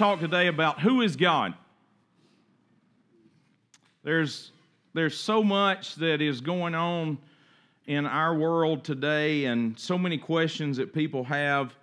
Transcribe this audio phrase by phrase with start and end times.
[0.00, 1.52] talk today about who is God.
[4.02, 4.50] There's,
[4.94, 7.18] there's so much that is going on
[7.84, 11.74] in our world today, and so many questions that people have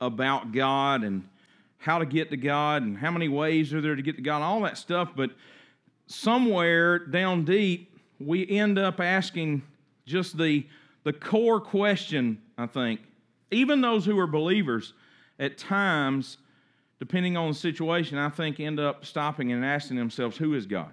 [0.00, 1.28] about God and
[1.76, 4.42] how to get to God and how many ways are there to get to God,
[4.42, 5.10] all that stuff.
[5.14, 5.30] But
[6.08, 9.62] somewhere down deep, we end up asking
[10.06, 10.66] just the,
[11.04, 12.98] the core question, I think.
[13.52, 14.92] Even those who are believers,
[15.38, 16.38] at times,
[16.98, 20.92] depending on the situation, I think end up stopping and asking themselves, Who is God?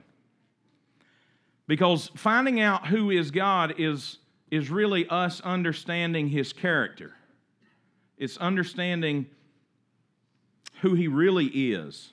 [1.68, 4.20] Because finding out who is God is,
[4.52, 7.14] is really us understanding His character.
[8.18, 9.26] It's understanding
[10.82, 12.12] who He really is.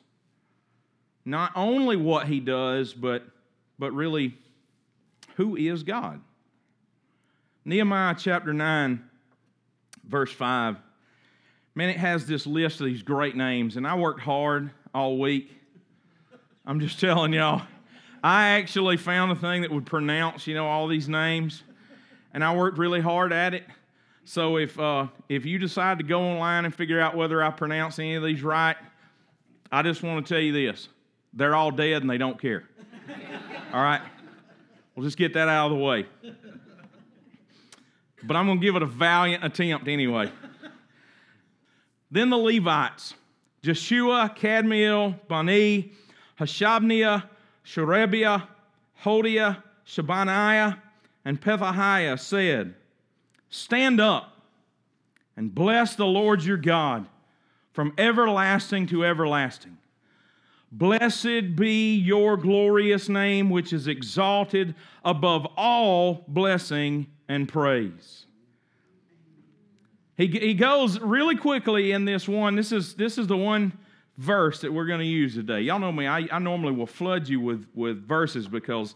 [1.24, 3.24] Not only what He does, but,
[3.78, 4.36] but really
[5.36, 6.20] who is God.
[7.64, 9.04] Nehemiah chapter 9,
[10.04, 10.76] verse 5.
[11.74, 15.50] Man, it has this list of these great names, and I worked hard all week.
[16.66, 17.62] I'm just telling y'all.
[18.22, 21.62] I actually found a thing that would pronounce, you know, all these names,
[22.34, 23.64] and I worked really hard at it.
[24.24, 27.98] So if uh, if you decide to go online and figure out whether I pronounce
[27.98, 28.76] any of these right,
[29.72, 30.88] I just want to tell you this:
[31.32, 32.64] they're all dead and they don't care.
[33.72, 34.02] all right,
[34.94, 36.06] we'll just get that out of the way.
[38.22, 40.30] But I'm going to give it a valiant attempt anyway.
[42.12, 43.14] Then the Levites:
[43.62, 45.92] Jeshua, Kadmiel, Bani,
[46.38, 47.24] Hashabneiah,
[47.64, 48.42] Sherebiah,
[49.02, 50.78] Hodiah, Shebaniah,
[51.24, 52.74] and Pethahiah said,
[53.48, 54.36] Stand up
[55.36, 57.06] and bless the Lord your God
[57.72, 59.78] from everlasting to everlasting.
[60.70, 64.74] Blessed be your glorious name, which is exalted
[65.04, 68.26] above all blessing and praise.
[70.16, 72.54] He, he goes really quickly in this one.
[72.54, 73.72] This is, this is the one
[74.18, 75.62] verse that we're going to use today.
[75.62, 78.94] Y'all know me, I, I normally will flood you with, with verses because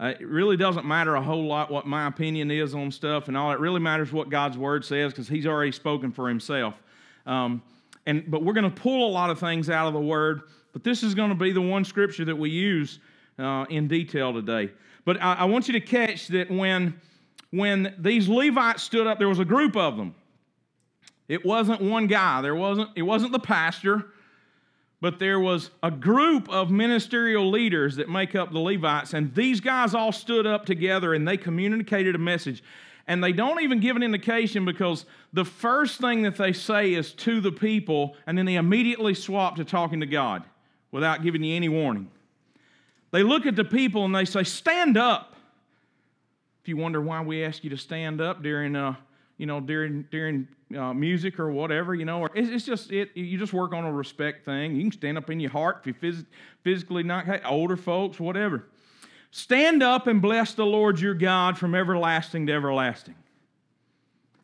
[0.00, 3.36] uh, it really doesn't matter a whole lot what my opinion is on stuff and
[3.36, 3.52] all.
[3.52, 6.74] It really matters what God's word says because He's already spoken for Himself.
[7.26, 7.62] Um,
[8.06, 10.42] and but we're going to pull a lot of things out of the word.
[10.72, 12.98] But this is going to be the one scripture that we use
[13.38, 14.72] uh, in detail today.
[15.04, 17.00] But I, I want you to catch that when
[17.50, 20.14] when these Levites stood up, there was a group of them.
[21.28, 22.42] It wasn't one guy.
[22.42, 22.90] There wasn't.
[22.96, 24.06] It wasn't the pastor
[25.04, 29.60] but there was a group of ministerial leaders that make up the Levites, and these
[29.60, 32.64] guys all stood up together and they communicated a message.
[33.06, 35.04] And they don't even give an indication because
[35.34, 39.56] the first thing that they say is to the people, and then they immediately swap
[39.56, 40.42] to talking to God
[40.90, 42.10] without giving you any warning.
[43.10, 45.36] They look at the people and they say, Stand up.
[46.62, 48.94] If you wonder why we ask you to stand up during, uh,
[49.36, 53.10] you know, during, during uh, music or whatever, you know, or it's, it's, just it.
[53.14, 54.76] You just work on a respect thing.
[54.76, 56.26] You can stand up in your heart if you phys-
[56.62, 58.68] physically not hey, older folks, whatever.
[59.30, 63.16] Stand up and bless the Lord your God from everlasting to everlasting.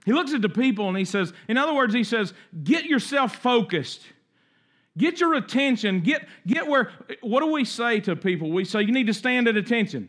[0.05, 2.33] He looks at the people and he says, in other words, he says,
[2.65, 4.03] get yourself focused.
[4.99, 6.01] Get your attention.
[6.01, 6.91] Get, get where,
[7.21, 8.51] what do we say to people?
[8.51, 10.09] We say, you need to stand at attention.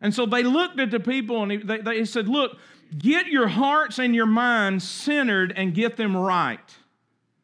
[0.00, 2.56] And so they looked at the people and they, they said, look,
[2.96, 6.58] Get your hearts and your minds centered and get them right.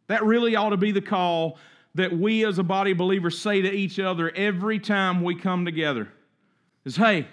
[0.09, 1.59] That really ought to be the call
[1.95, 5.65] that we as a body of believers say to each other every time we come
[5.65, 6.09] together.
[6.84, 7.27] Is hey,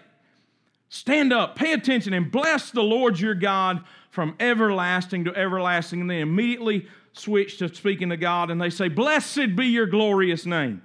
[0.89, 6.01] stand up, pay attention, and bless the Lord your God from everlasting to everlasting.
[6.01, 10.45] And they immediately switch to speaking to God and they say, Blessed be your glorious
[10.45, 10.81] name.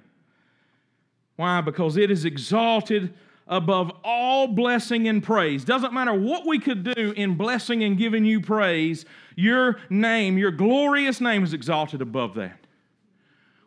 [1.35, 1.61] Why?
[1.61, 3.13] Because it is exalted
[3.49, 5.65] above all blessing and praise.
[5.65, 9.05] Doesn't matter what we could do in blessing and giving you praise,
[9.35, 12.59] your name, your glorious name is exalted above that.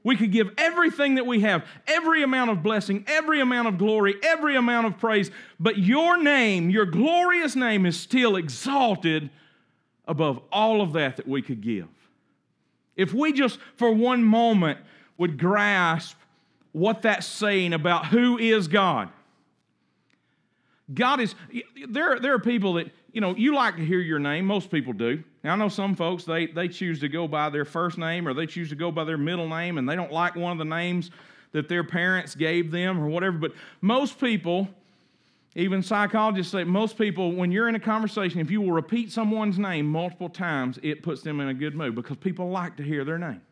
[0.04, 4.14] We could give everything that we have, every amount of blessing, every amount of glory,
[4.22, 5.30] every amount of praise,
[5.60, 9.30] but your name, your glorious name, is still exalted
[10.06, 11.88] above all of that that we could give.
[12.96, 14.78] If we just for one moment
[15.18, 16.16] would grasp
[16.72, 19.08] what that's saying about who is God,
[20.94, 21.34] God is,
[21.88, 24.46] there, there are people that, you know, you like to hear your name.
[24.46, 25.22] Most people do.
[25.44, 28.34] Now, I know some folks, they, they choose to go by their first name or
[28.34, 30.64] they choose to go by their middle name and they don't like one of the
[30.64, 31.10] names
[31.52, 33.38] that their parents gave them or whatever.
[33.38, 34.68] But most people,
[35.54, 39.58] even psychologists say, most people, when you're in a conversation, if you will repeat someone's
[39.58, 43.04] name multiple times, it puts them in a good mood because people like to hear
[43.04, 43.42] their name.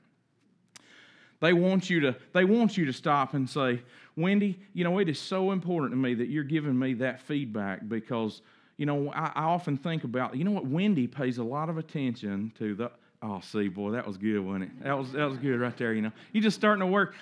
[1.41, 3.83] They want you to, they want you to stop and say,
[4.21, 7.89] Wendy, you know, it is so important to me that you're giving me that feedback
[7.89, 8.43] because,
[8.77, 11.79] you know, I, I often think about, you know what, Wendy pays a lot of
[11.79, 12.91] attention to the
[13.23, 14.85] Oh, see, boy, that was good, wasn't it?
[14.85, 15.93] That was that was good right there.
[15.93, 17.15] You know, You're just starting to work.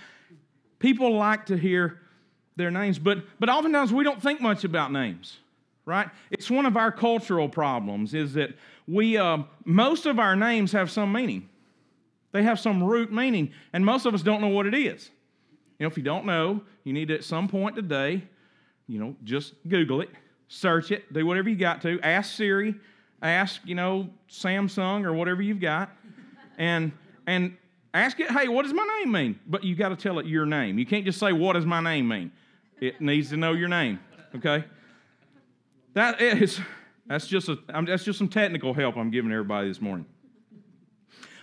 [0.78, 2.00] People like to hear
[2.54, 5.38] their names, but but oftentimes we don't think much about names,
[5.84, 6.08] right?
[6.30, 8.50] It's one of our cultural problems is that
[8.86, 11.48] we uh, most of our names have some meaning.
[12.30, 15.10] They have some root meaning, and most of us don't know what it is.
[15.80, 18.24] Know, if you don't know, you need to at some point today,
[18.86, 20.10] you know, just Google it,
[20.48, 22.00] search it, do whatever you got to.
[22.02, 22.74] Ask Siri,
[23.22, 25.90] ask, you know, Samsung or whatever you've got,
[26.56, 26.92] and
[27.26, 27.56] and
[27.94, 29.40] ask it, hey, what does my name mean?
[29.46, 30.78] But you got to tell it your name.
[30.78, 32.32] You can't just say, what does my name mean?
[32.80, 34.00] It needs to know your name.
[34.34, 34.64] Okay?
[35.94, 36.60] That is
[37.06, 40.06] that's just a that's just some technical help I'm giving everybody this morning.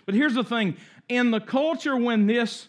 [0.06, 0.78] But here's the thing:
[1.10, 2.68] in the culture when this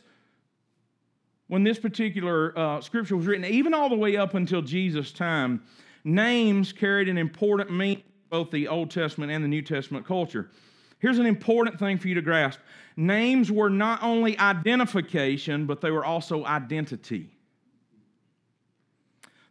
[1.48, 5.62] when this particular uh, scripture was written, even all the way up until Jesus' time,
[6.04, 10.50] names carried an important meaning both the Old Testament and the New Testament culture.
[10.98, 12.58] Here's an important thing for you to grasp
[12.96, 17.30] names were not only identification, but they were also identity.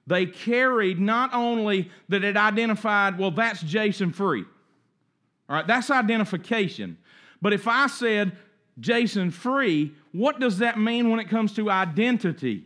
[0.08, 4.44] They carried not only that it identified, well, that's Jason Free.
[5.48, 6.98] All right, that's identification.
[7.42, 8.36] But if I said
[8.80, 12.66] Jason Free, what does that mean when it comes to identity?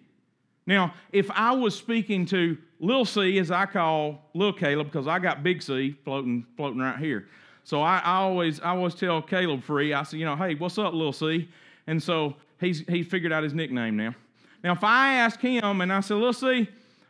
[0.65, 5.19] Now, if I was speaking to Lil C, as I call Lil Caleb, because I
[5.19, 7.27] got Big C floating, floating right here.
[7.63, 10.77] So I, I, always, I always tell Caleb Free, I say, you know, hey, what's
[10.77, 11.49] up, Lil C?
[11.87, 14.15] And so he's, he's figured out his nickname now.
[14.63, 16.67] Now, if I ask him and I say, Lil C,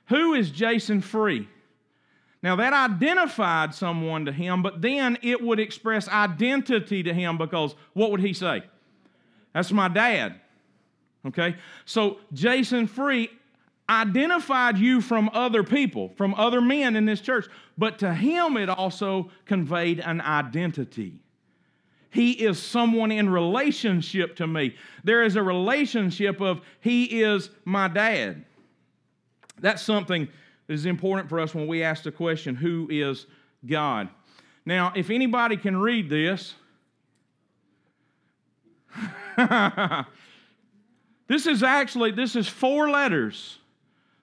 [0.08, 1.48] who is Jason Free?
[2.42, 7.76] Now, that identified someone to him, but then it would express identity to him because
[7.94, 8.64] what would he say?
[9.60, 10.36] That's my dad.
[11.28, 11.58] Okay?
[11.84, 13.30] So, Jason Free
[13.90, 17.46] identified you from other people, from other men in this church,
[17.78, 21.20] but to him it also conveyed an identity.
[22.10, 24.76] He is someone in relationship to me.
[25.04, 28.46] There is a relationship of he is my dad.
[29.60, 30.30] That's something
[30.68, 33.26] that is important for us when we ask the question, who is
[33.66, 34.08] God?
[34.66, 36.56] Now, if anybody can read this,
[41.28, 43.60] this is actually this is four letters.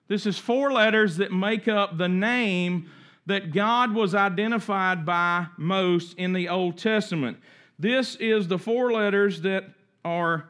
[0.07, 2.89] This is four letters that make up the name
[3.25, 7.37] that God was identified by most in the Old Testament.
[7.77, 9.65] This is the four letters that
[10.05, 10.47] are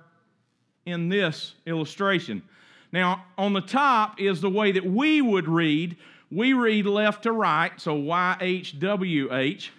[0.85, 2.43] in this illustration.
[2.91, 5.97] Now, on the top is the way that we would read.
[6.31, 9.69] We read left to right, so YHWH,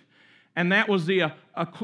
[0.59, 1.31] and that was the uh,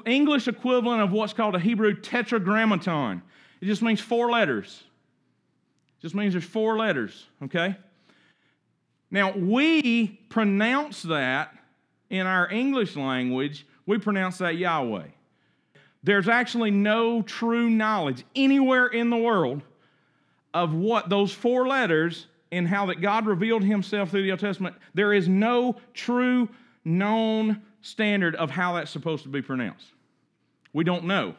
[0.05, 3.23] English equivalent of what's called a Hebrew tetragrammaton.
[3.61, 4.83] It just means four letters.
[5.97, 7.77] It just means there's four letters, okay?
[9.13, 11.55] Now, we pronounce that
[12.11, 15.07] in our English language, we pronounce that Yahweh.
[16.03, 19.63] There's actually no true knowledge anywhere in the world
[20.53, 24.75] of what those four letters and how that God revealed himself through the Old Testament,
[24.95, 26.49] there is no true
[26.85, 29.87] known standard of how that's supposed to be pronounced.
[30.73, 31.35] We don't know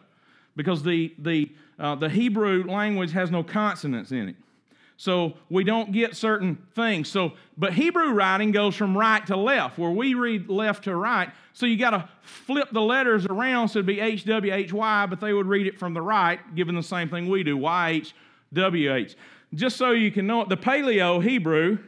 [0.56, 4.36] because the, the, uh, the Hebrew language has no consonants in it.
[4.98, 7.10] So we don't get certain things.
[7.10, 11.30] So, but Hebrew writing goes from right to left, where we read left to right.
[11.52, 15.06] So you got to flip the letters around so it'd be H W H Y,
[15.08, 17.90] but they would read it from the right, given the same thing we do, Y
[17.90, 18.16] H
[18.54, 19.18] W H.
[19.54, 21.80] Just so you can know it, the Paleo Hebrew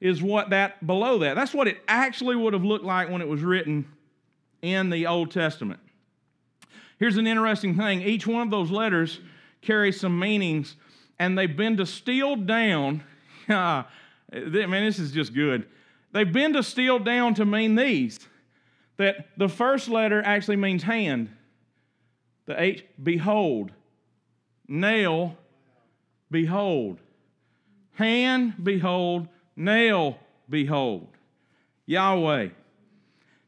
[0.00, 1.36] is what that below that.
[1.36, 3.86] That's what it actually would have looked like when it was written
[4.62, 5.80] in the Old Testament.
[6.98, 9.20] Here's an interesting thing each one of those letters
[9.62, 10.76] carries some meanings,
[11.18, 13.02] and they've been distilled down.
[13.48, 13.84] man,
[14.30, 15.66] this is just good.
[16.12, 18.18] They've been distilled down to mean these
[18.96, 21.30] that the first letter actually means hand,
[22.46, 23.72] the H, behold,
[24.68, 25.36] nail,
[26.30, 26.98] behold.
[27.92, 29.28] Hand, behold.
[29.56, 31.08] Nail, behold.
[31.86, 32.48] Yahweh.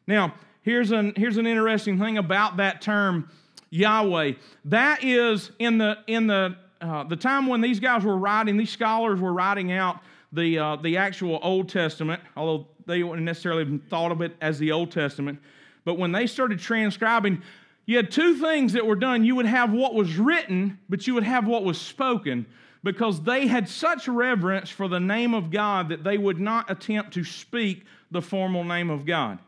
[0.07, 3.31] Now, here's an, here's an interesting thing about that term,
[3.71, 4.33] Yahweh.
[4.67, 8.71] That is in the, in the, uh, the time when these guys were writing, these
[8.71, 10.01] scholars were writing out
[10.33, 14.59] the, uh, the actual Old Testament, although they wouldn't necessarily have thought of it as
[14.59, 15.39] the Old Testament.
[15.85, 17.43] But when they started transcribing,
[17.87, 19.25] you had two things that were done.
[19.25, 22.47] You would have what was written, but you would have what was spoken
[22.89, 27.13] because they had such reverence for the name of God that they would not attempt
[27.13, 29.39] to speak the formal name of God.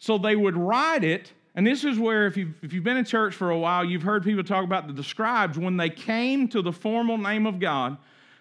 [0.00, 3.04] So they would write it, and this is where, if you've, if you've been in
[3.04, 6.60] church for a while, you've heard people talk about the scribes when they came to
[6.60, 7.98] the formal name of God,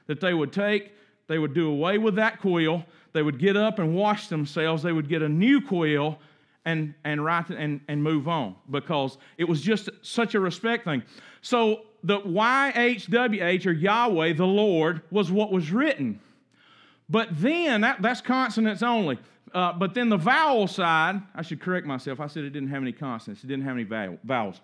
[0.07, 0.91] that they would take,
[1.27, 2.83] they would do away with that quill,
[3.13, 6.17] they would get up and wash themselves, they would get a new quill,
[6.65, 11.03] and, and write and, and move on because it was just such a respect thing.
[11.41, 16.19] So the YHWH or Yahweh, the Lord, was what was written.
[17.09, 19.19] But then, that, that's consonants only.
[19.53, 22.19] Uh, but then the vowel side, I should correct myself.
[22.19, 23.83] I said it didn't have any consonants, it didn't have any
[24.23, 24.61] vowels.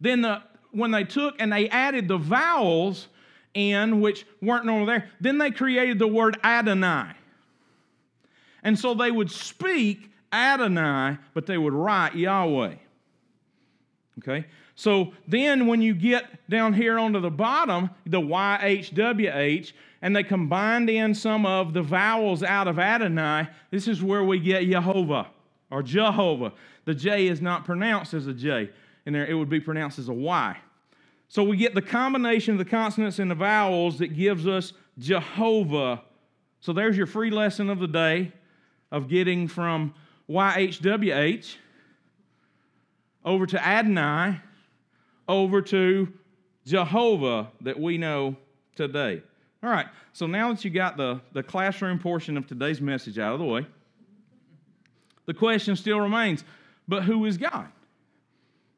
[0.00, 0.42] Then the,
[0.72, 3.06] when they took and they added the vowels
[3.54, 7.12] in, which weren't normal there, then they created the word Adonai.
[8.64, 12.74] And so they would speak Adonai, but they would write Yahweh.
[14.18, 14.46] Okay?
[14.74, 20.90] So then when you get down here onto the bottom, the YHWH, and they combined
[20.90, 25.28] in some of the vowels out of Adonai, this is where we get Jehovah
[25.70, 26.52] or Jehovah.
[26.84, 28.70] The J is not pronounced as a J.
[29.06, 30.56] In there, it would be pronounced as a Y.
[31.28, 36.02] So we get the combination of the consonants and the vowels that gives us Jehovah.
[36.60, 38.32] So there's your free lesson of the day
[38.90, 39.94] of getting from
[40.28, 41.56] YHWH
[43.24, 44.40] over to Adonai
[45.28, 46.12] over to
[46.66, 48.36] Jehovah that we know
[48.76, 49.22] today.
[49.62, 53.34] All right, so now that you got the, the classroom portion of today's message out
[53.34, 53.66] of the way,
[55.26, 56.44] the question still remains
[56.88, 57.68] but who is God?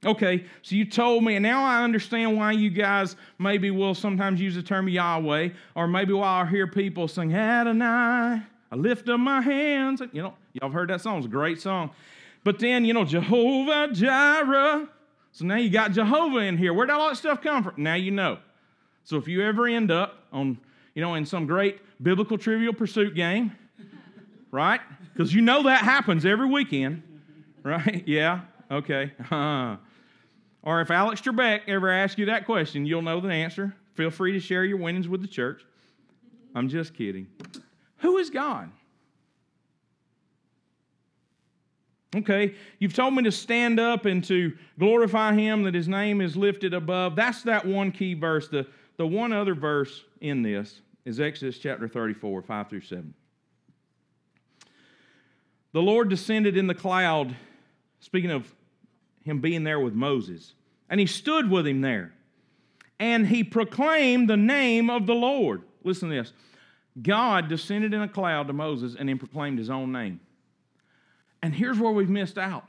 [0.04, 4.38] Okay, so you told me, and now I understand why you guys maybe will sometimes
[4.40, 9.20] use the term Yahweh, or maybe why I hear people sing Adonai, I lift up
[9.20, 10.02] my hands.
[10.12, 11.90] You know, y'all have heard that song, it's a great song.
[12.42, 14.88] But then, you know, Jehovah Jireh.
[15.34, 16.72] So now you got Jehovah in here.
[16.72, 17.74] Where'd all that stuff come from?
[17.76, 18.38] Now you know.
[19.02, 20.58] So if you ever end up on,
[20.94, 23.50] you know, in some great biblical trivial pursuit game,
[24.52, 24.80] right?
[25.12, 27.02] Because you know that happens every weekend,
[27.64, 28.04] right?
[28.06, 29.10] Yeah, okay.
[29.18, 29.76] Uh-huh.
[30.62, 33.74] Or if Alex Trebek ever asks you that question, you'll know the answer.
[33.94, 35.64] Feel free to share your winnings with the church.
[36.54, 37.26] I'm just kidding.
[37.98, 38.70] Who is God?
[42.14, 46.36] Okay, you've told me to stand up and to glorify him, that his name is
[46.36, 47.16] lifted above.
[47.16, 48.48] That's that one key verse.
[48.48, 48.66] The,
[48.96, 53.14] the one other verse in this is Exodus chapter 34, 5 through 7.
[55.72, 57.34] The Lord descended in the cloud,
[57.98, 58.54] speaking of
[59.24, 60.54] him being there with Moses.
[60.88, 62.12] And he stood with him there.
[63.00, 65.62] And he proclaimed the name of the Lord.
[65.82, 66.32] Listen to this
[67.02, 70.20] God descended in a cloud to Moses and then proclaimed his own name.
[71.44, 72.66] And here's where we've missed out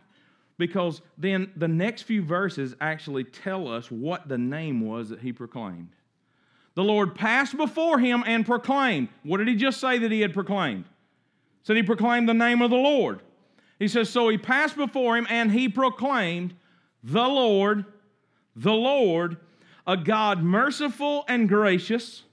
[0.58, 5.32] because then the next few verses actually tell us what the name was that he
[5.32, 5.92] proclaimed.
[6.74, 9.08] The Lord passed before him and proclaimed.
[9.24, 10.84] What did he just say that he had proclaimed?
[11.64, 13.22] Said he proclaimed the name of the Lord.
[13.80, 16.54] He says, So he passed before him and he proclaimed,
[17.02, 17.86] The Lord,
[18.58, 19.38] the Lord,
[19.88, 22.24] a God merciful and gracious,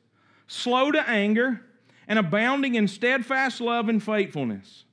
[0.49, 1.61] slow to anger,
[2.09, 4.87] and abounding in steadfast love and faithfulness,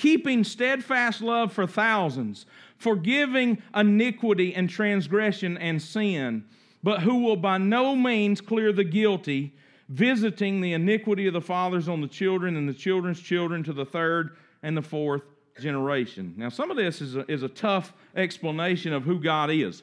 [0.00, 2.46] keeping steadfast love for thousands,
[2.78, 6.42] forgiving iniquity and transgression and sin,
[6.82, 9.54] but who will by no means clear the guilty,
[9.90, 13.84] visiting the iniquity of the fathers on the children and the children's children to the
[13.84, 15.20] third and the fourth
[15.60, 16.32] generation.
[16.34, 19.82] Now, some of this is a, is a tough explanation of who God is.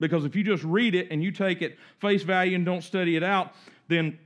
[0.00, 3.14] Because if you just read it and you take it face value and don't study
[3.14, 3.52] it out,
[3.86, 4.18] then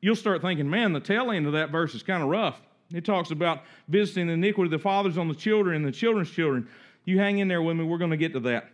[0.00, 2.58] you'll start thinking, man, the tail end of that verse is kind of rough.
[2.94, 6.30] It talks about visiting the iniquity of the fathers on the children and the children's
[6.30, 6.68] children.
[7.04, 8.68] You hang in there with me, we're going to get to that.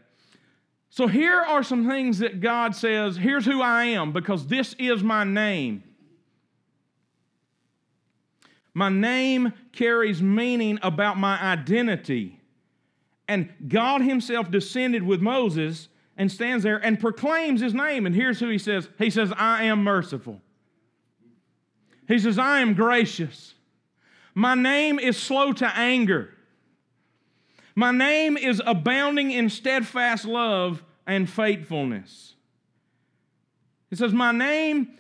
[0.91, 5.03] So here are some things that God says, here's who I am, because this is
[5.03, 5.85] my name.
[8.75, 12.41] My name carries meaning about my identity.
[13.27, 18.07] And God Himself descended with Moses and stands there and proclaims His name.
[18.07, 20.41] And here's who He says He says, I am merciful.
[22.07, 23.55] He says, I am gracious.
[24.39, 26.33] My name is slow to anger.
[27.75, 32.37] My name is abounding in steadfast love and faithfulness.
[33.91, 34.97] He says, My name,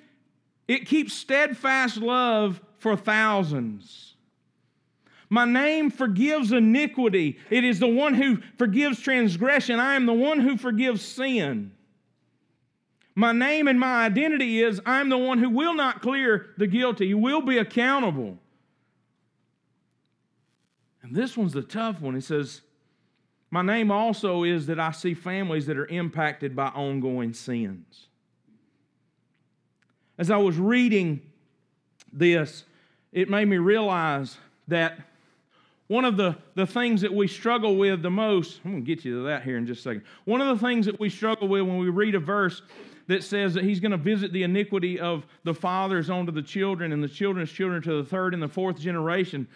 [0.66, 4.16] it keeps steadfast love for thousands.
[5.30, 7.38] My name forgives iniquity.
[7.48, 9.78] It is the one who forgives transgression.
[9.78, 11.70] I am the one who forgives sin.
[13.14, 17.10] My name and my identity is I'm the one who will not clear the guilty,
[17.10, 18.38] who will be accountable.
[21.08, 22.14] And this one's the tough one.
[22.14, 22.60] It says,
[23.50, 28.06] My name also is that I see families that are impacted by ongoing sins.
[30.18, 31.20] As I was reading
[32.12, 32.64] this,
[33.12, 34.36] it made me realize
[34.66, 34.98] that
[35.86, 39.04] one of the, the things that we struggle with the most, I'm going to get
[39.04, 40.02] you to that here in just a second.
[40.26, 42.60] One of the things that we struggle with when we read a verse
[43.06, 46.92] that says that he's going to visit the iniquity of the fathers onto the children
[46.92, 49.48] and the children's children to the third and the fourth generation.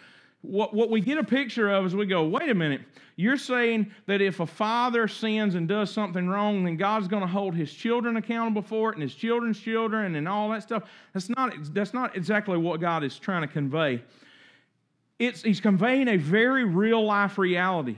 [0.43, 2.81] What, what we get a picture of is we go, wait a minute,
[3.15, 7.27] you're saying that if a father sins and does something wrong, then God's going to
[7.27, 10.83] hold his children accountable for it and his children's children and all that stuff.
[11.13, 14.03] That's not, that's not exactly what God is trying to convey.
[15.17, 17.97] It's, he's conveying a very real life reality.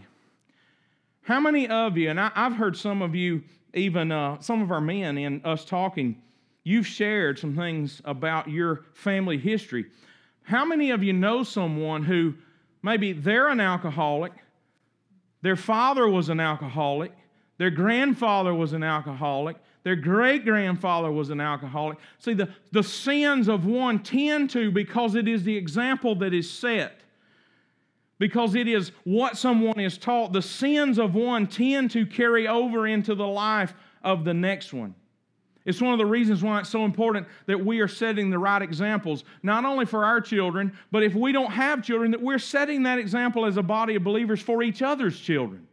[1.24, 3.42] How many of you, and I, have heard some of you,
[3.74, 6.22] even uh, some of our men in us talking,
[6.64, 9.86] you've shared some things about your family history.
[10.46, 12.36] How many of you know someone who
[12.82, 14.32] maybe they're an alcoholic,
[15.42, 17.12] their father was an alcoholic,
[17.58, 21.98] their grandfather was an alcoholic, their great grandfather was an alcoholic?
[22.20, 26.50] See, the, the sins of one tend to, because it is the example that is
[26.50, 27.02] set,
[28.20, 32.88] because it is what someone is taught, the sins of one tend to carry over
[32.88, 33.74] into the life
[34.04, 34.94] of the next one.
[35.66, 38.62] It's one of the reasons why it's so important that we are setting the right
[38.62, 42.84] examples, not only for our children, but if we don't have children, that we're setting
[42.84, 45.68] that example as a body of believers for each other's children.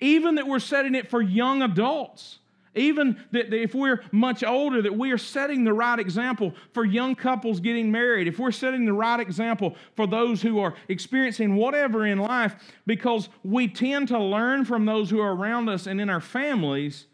[0.00, 2.38] Even that we're setting it for young adults.
[2.74, 7.14] Even that if we're much older, that we are setting the right example for young
[7.14, 8.28] couples getting married.
[8.28, 12.54] If we're setting the right example for those who are experiencing whatever in life,
[12.86, 17.06] because we tend to learn from those who are around us and in our families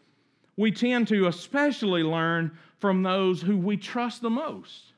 [0.57, 4.93] we tend to especially learn from those who we trust the most.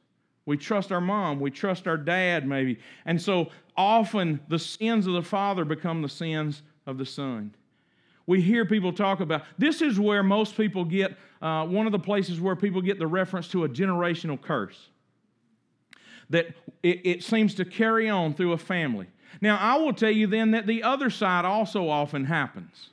[0.46, 2.80] We trust our mom, we trust our dad, maybe.
[3.06, 7.54] And so often the sins of the father become the sins of the son.
[8.26, 12.00] We hear people talk about this is where most people get uh, one of the
[12.00, 14.90] places where people get the reference to a generational curse.
[16.30, 16.48] That
[16.84, 19.08] it, it seems to carry on through a family.
[19.42, 22.90] Now, I will tell you then that the other side also often happens.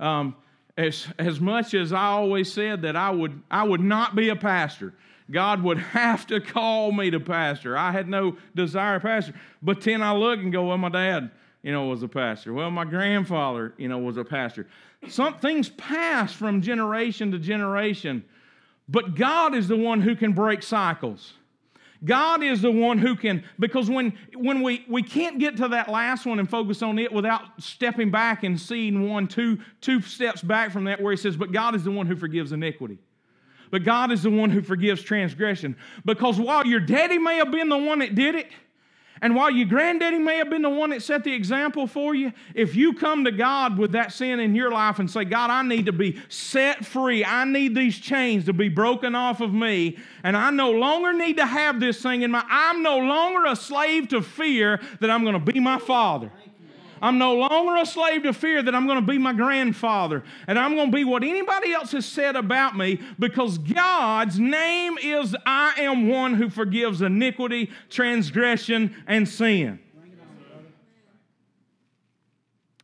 [0.00, 0.36] Um,
[0.76, 4.36] as, as much as I always said that I would, I would not be a
[4.36, 4.94] pastor,
[5.30, 7.76] God would have to call me to pastor.
[7.76, 9.34] I had no desire to pastor.
[9.62, 11.30] But then I look and go, well, my dad,
[11.62, 12.52] you know, was a pastor.
[12.52, 14.66] Well, my grandfather, you know, was a pastor.
[15.08, 18.24] Some things pass from generation to generation,
[18.88, 21.34] but God is the one who can break cycles.
[22.02, 25.88] God is the one who can, because when, when we, we can't get to that
[25.88, 30.42] last one and focus on it without stepping back and seeing one, two, two steps
[30.42, 32.98] back from that where he says, But God is the one who forgives iniquity.
[33.70, 35.76] But God is the one who forgives transgression.
[36.04, 38.48] Because while your daddy may have been the one that did it,
[39.24, 42.30] and while your granddaddy may have been the one that set the example for you,
[42.54, 45.62] if you come to God with that sin in your life and say, God, I
[45.62, 49.96] need to be set free, I need these chains to be broken off of me,
[50.24, 53.56] and I no longer need to have this thing in my, I'm no longer a
[53.56, 56.30] slave to fear that I'm going to be my father.
[57.04, 60.58] I'm no longer a slave to fear that I'm going to be my grandfather and
[60.58, 65.36] I'm going to be what anybody else has said about me because God's name is
[65.44, 69.80] I am one who forgives iniquity, transgression, and sin.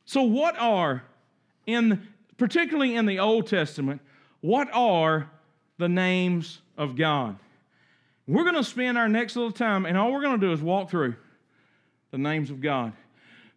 [0.05, 1.03] So, what are,
[1.67, 2.07] in
[2.37, 4.03] particularly in the Old Testament,
[4.43, 5.31] what are
[5.79, 7.39] the names of God?
[8.27, 10.61] We're going to spend our next little time, and all we're going to do is
[10.61, 11.17] walk through
[12.11, 12.93] the names of God.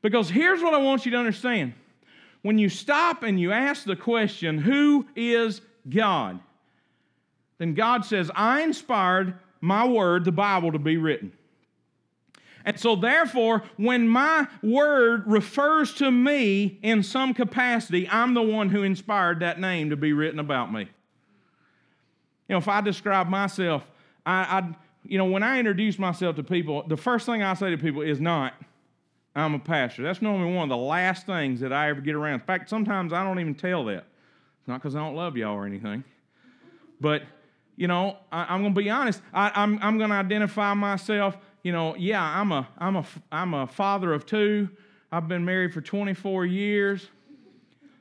[0.04, 1.74] Because here's what I want you to understand
[2.44, 6.40] when you stop and you ask the question, Who is God?
[7.58, 11.32] then God says, I inspired my word, the Bible, to be written.
[12.66, 18.70] And so, therefore, when my word refers to me in some capacity, I'm the one
[18.70, 20.82] who inspired that name to be written about me.
[20.82, 20.90] You
[22.50, 23.84] know, if I describe myself,
[24.26, 27.70] I, I you know, when I introduce myself to people, the first thing I say
[27.70, 28.54] to people is not,
[29.36, 30.04] I'm a pastor.
[30.04, 32.36] That's normally one of the last things that I ever get around.
[32.36, 34.06] In fact, sometimes I don't even tell that.
[34.60, 36.04] It's not because I don't love y'all or anything.
[37.02, 37.24] But,
[37.76, 39.22] you know, I, am going to be honest.
[39.34, 41.36] I, I'm, I'm going to identify myself.
[41.64, 44.70] You know, yeah, I'm a, I'm, a, I'm a father of two.
[45.12, 47.08] I've been married for 24 years.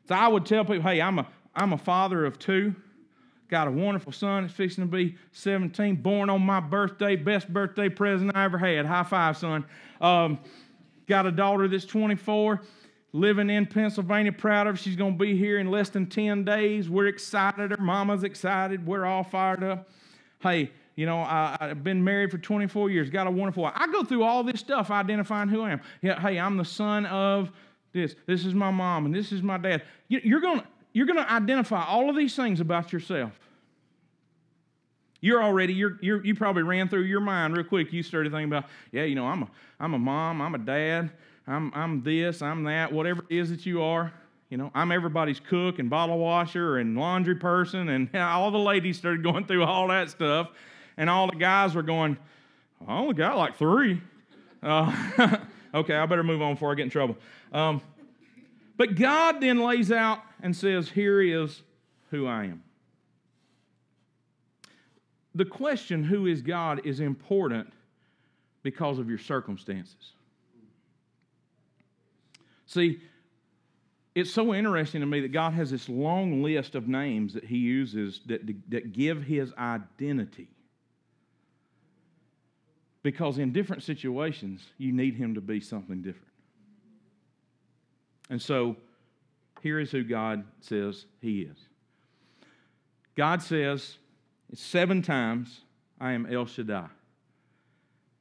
[0.09, 2.75] So I would tell people, hey, I'm a, I'm a father of two.
[3.49, 7.89] Got a wonderful son that's fixing to be 17, born on my birthday, best birthday
[7.89, 8.87] present I ever had.
[8.87, 9.65] High five, son.
[10.01, 10.39] Um,
[11.07, 12.63] Got a daughter that's 24,
[13.13, 14.83] living in Pennsylvania, proud of her.
[14.83, 16.89] She's going to be here in less than 10 days.
[16.89, 17.71] We're excited.
[17.71, 18.87] Her mama's excited.
[18.87, 19.89] We're all fired up.
[20.41, 23.73] Hey, you know, I, have been married for 24 years, got a wonderful wife.
[23.77, 25.81] I go through all this stuff identifying who I am.
[26.03, 27.51] Yeah, hey, I'm the son of
[27.93, 28.15] this.
[28.27, 29.83] This is my mom, and this is my dad.
[30.09, 33.33] You're going to you're going to identify all of these things about yourself.
[35.23, 37.91] You're already, you're, you're, you probably ran through your mind real quick.
[37.95, 39.49] You started thinking about, yeah, you know, I'm a,
[39.81, 41.11] I'm a mom, I'm a dad,
[41.47, 44.13] I'm, I'm this, I'm that, whatever it is that you are.
[44.51, 47.89] You know, I'm everybody's cook and bottle washer and laundry person.
[47.89, 50.51] And all the ladies started going through all that stuff.
[50.99, 52.19] And all the guys were going,
[52.87, 54.03] I only got like three.
[54.65, 55.39] Uh,
[55.75, 57.17] Okay, I better move on before I get in trouble.
[57.53, 57.81] Um,
[58.77, 61.63] but God then lays out and says, Here is
[62.11, 62.63] who I am.
[65.35, 67.73] The question, who is God, is important
[68.63, 70.13] because of your circumstances.
[72.67, 73.01] See,
[74.15, 77.57] it's so interesting to me that God has this long list of names that He
[77.57, 80.49] uses that, that give His identity.
[83.03, 86.29] Because in different situations, you need Him to be something different.
[88.31, 88.77] And so,
[89.63, 91.57] here is who God says He is
[93.17, 93.97] God says,
[94.55, 95.61] seven times,
[96.01, 96.89] I am El Shaddai.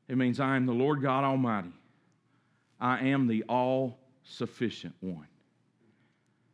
[0.08, 1.72] It means I am the Lord God Almighty.
[2.80, 5.28] I am the all sufficient one.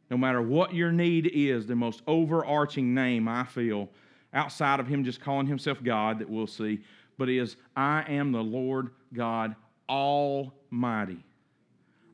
[0.10, 3.90] No matter what your need is, the most overarching name I feel
[4.34, 6.82] outside of Him just calling Himself God that we'll see,
[7.18, 9.56] but is I am the Lord God
[9.90, 11.24] Almighty.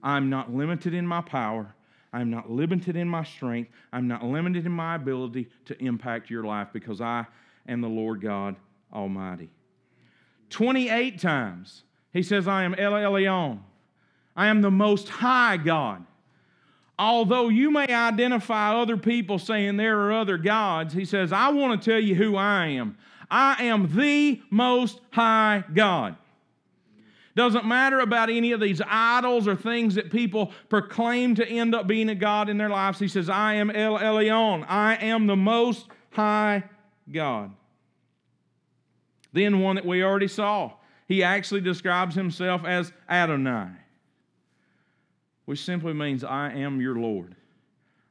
[0.01, 1.73] I'm not limited in my power.
[2.11, 3.71] I'm not limited in my strength.
[3.91, 7.25] I'm not limited in my ability to impact your life because I
[7.67, 8.55] am the Lord God
[8.91, 9.49] Almighty.
[10.49, 13.59] 28 times he says, I am El Elyon.
[14.35, 16.05] I am the most high God.
[16.97, 21.81] Although you may identify other people saying there are other gods, he says, I want
[21.81, 22.97] to tell you who I am.
[23.31, 26.17] I am the most high God.
[27.35, 31.87] Doesn't matter about any of these idols or things that people proclaim to end up
[31.87, 32.99] being a God in their lives.
[32.99, 34.63] He says, I am El Elyon.
[34.69, 36.63] I am the most high
[37.11, 37.51] God.
[39.31, 40.73] Then one that we already saw,
[41.07, 43.69] he actually describes himself as Adonai,
[45.45, 47.35] which simply means I am your Lord.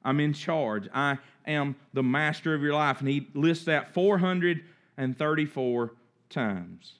[0.05, 0.89] I'm in charge.
[0.93, 3.01] I am the master of your life.
[3.01, 5.93] And he lists that 434
[6.29, 6.95] times.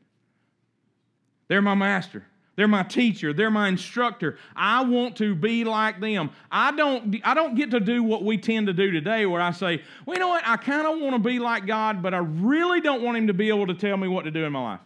[1.49, 2.25] They're my master.
[2.57, 3.33] They're my teacher.
[3.33, 4.39] They're my instructor.
[4.55, 6.31] I want to be like them.
[6.51, 9.51] I don't, I don't get to do what we tend to do today where I
[9.51, 10.43] say, well, you know what?
[10.47, 13.35] I kind of want to be like God, but I really don't want Him to
[13.35, 14.81] be able to tell me what to do in my life.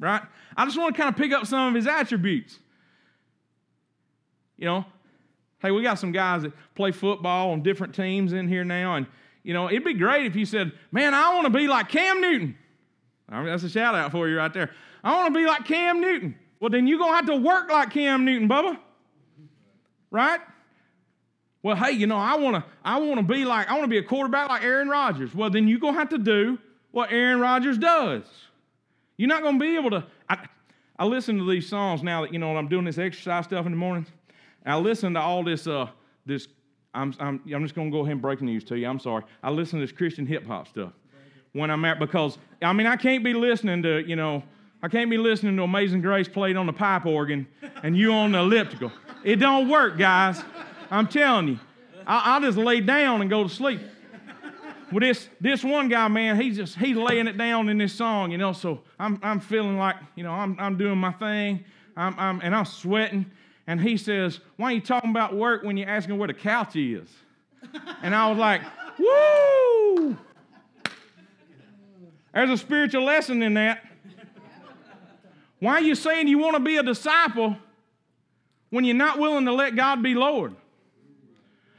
[0.00, 0.22] Right?
[0.56, 2.58] I just want to kind of pick up some of His attributes.
[4.58, 4.84] You know,
[5.64, 9.06] Hey, we got some guys that play football on different teams in here now, and
[9.42, 12.20] you know, it'd be great if you said, Man, I want to be like Cam
[12.20, 12.58] Newton.
[13.30, 14.72] I mean, that's a shout out for you right there.
[15.04, 16.34] I want to be like Cam Newton.
[16.58, 18.78] Well, then you're going to have to work like Cam Newton, Bubba.
[20.10, 20.40] Right?
[21.62, 23.88] Well, hey, you know, I want to I want to be like I want to
[23.88, 25.34] be a quarterback like Aaron Rodgers.
[25.34, 26.58] Well, then you're going to have to do
[26.90, 28.24] what Aaron Rodgers does.
[29.16, 30.46] You're not going to be able to I,
[30.98, 33.72] I listen to these songs now that you know I'm doing this exercise stuff in
[33.72, 34.06] the morning.
[34.66, 35.88] I listen to all this, uh,
[36.24, 36.48] this
[36.94, 38.86] I'm, I'm, I'm just going to go ahead and break the news to you.
[38.88, 39.24] I'm sorry.
[39.42, 40.92] I listen to this Christian hip hop stuff
[41.52, 44.42] when I'm at, because, I mean, I can't be listening to, you know,
[44.84, 47.46] I can't be listening to Amazing Grace played on the pipe organ
[47.82, 48.92] and you on the elliptical.
[49.24, 50.42] It don't work, guys.
[50.90, 51.60] I'm telling you.
[52.06, 53.80] I, will just lay down and go to sleep.
[54.92, 58.30] Well, this, this one guy, man, he's just, he's laying it down in this song,
[58.30, 61.64] you know, so I'm, I'm feeling like, you know, I'm, I'm doing my thing,
[61.96, 63.24] I'm, I'm, and I'm sweating
[63.66, 66.76] and he says, Why are you talking about work when you're asking where the couch
[66.76, 67.08] is?
[68.02, 68.60] And I was like,
[68.98, 70.18] Woo!
[72.34, 73.82] There's a spiritual lesson in that.
[75.64, 77.56] Why are you saying you want to be a disciple
[78.68, 80.54] when you're not willing to let God be Lord?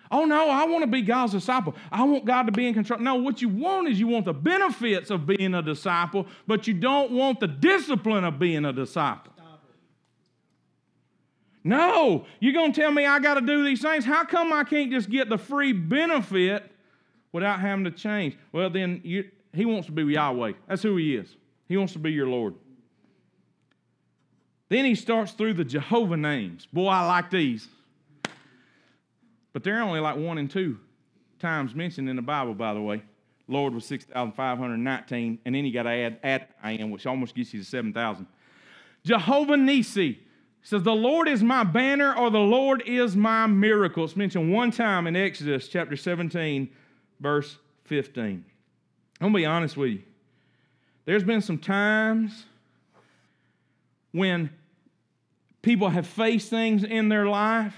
[0.09, 1.75] Oh no, I want to be God's disciple.
[1.91, 2.99] I want God to be in control.
[2.99, 6.73] No, what you want is you want the benefits of being a disciple, but you
[6.73, 9.31] don't want the discipline of being a disciple.
[11.63, 14.03] No, you're going to tell me I got to do these things.
[14.03, 16.71] How come I can't just get the free benefit
[17.31, 18.35] without having to change?
[18.51, 20.53] Well, then you, he wants to be Yahweh.
[20.67, 21.35] That's who he is.
[21.67, 22.55] He wants to be your Lord.
[24.69, 26.67] Then he starts through the Jehovah names.
[26.71, 27.67] Boy, I like these.
[29.53, 30.79] But they're only like one and two
[31.39, 33.03] times mentioned in the Bible, by the way.
[33.47, 37.65] Lord was 6,519, and then you got to add am, which almost gets you to
[37.65, 38.25] 7,000.
[39.05, 40.19] Jehovah Nisi
[40.63, 44.03] says, The Lord is my banner, or the Lord is my miracle.
[44.03, 46.69] It's mentioned one time in Exodus chapter 17,
[47.19, 48.23] verse 15.
[48.23, 48.43] I'm
[49.21, 50.01] going to be honest with you.
[51.05, 52.45] There's been some times
[54.15, 54.49] when
[55.61, 57.75] people have faced things in their life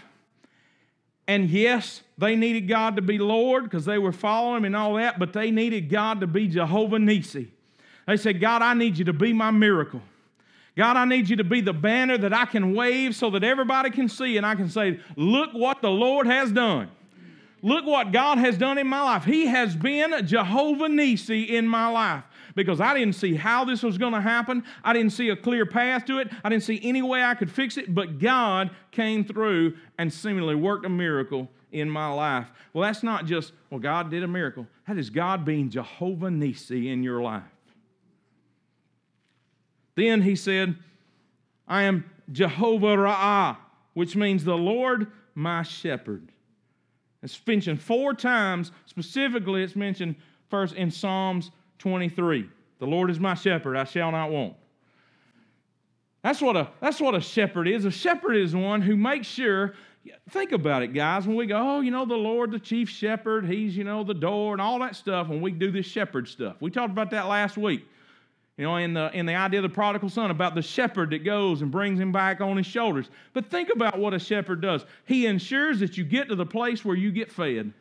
[1.27, 4.93] and yes, they needed God to be Lord because they were following Him and all
[4.95, 7.51] that, but they needed God to be Jehovah Nisi.
[8.07, 10.01] They said, God, I need you to be my miracle.
[10.77, 13.89] God, I need you to be the banner that I can wave so that everybody
[13.89, 16.89] can see and I can say, Look what the Lord has done.
[17.61, 19.25] Look what God has done in my life.
[19.25, 22.23] He has been Jehovah Nisi in my life
[22.57, 24.63] because I didn't see how this was going to happen.
[24.83, 26.29] I didn't see a clear path to it.
[26.43, 30.55] I didn't see any way I could fix it, but God came through and seemingly
[30.55, 32.47] worked a miracle in my life.
[32.73, 34.65] Well, that's not just, well, God did a miracle.
[34.87, 37.43] That is God being Jehovah Nisi in your life.
[39.95, 40.75] Then he said,
[41.67, 43.57] I am Jehovah Ra'ah,
[43.93, 46.31] which means the Lord my shepherd.
[47.21, 48.71] It's mentioned four times.
[48.87, 50.15] Specifically, it's mentioned
[50.49, 52.49] first in Psalms 23.
[52.79, 54.55] The Lord is my shepherd, I shall not want.
[56.23, 57.85] That's what a, that's what a shepherd is.
[57.85, 59.75] A shepherd is one who makes sure,
[60.29, 63.45] think about it, guys, when we go, oh, you know, the Lord, the chief shepherd,
[63.45, 66.57] he's, you know, the door and all that stuff, when we do this shepherd stuff.
[66.59, 67.85] We talked about that last week.
[68.57, 71.23] You know, in the, in the idea of the prodigal son, about the shepherd that
[71.23, 73.07] goes and brings him back on his shoulders.
[73.33, 74.83] But think about what a shepherd does.
[75.05, 77.71] He ensures that you get to the place where you get fed.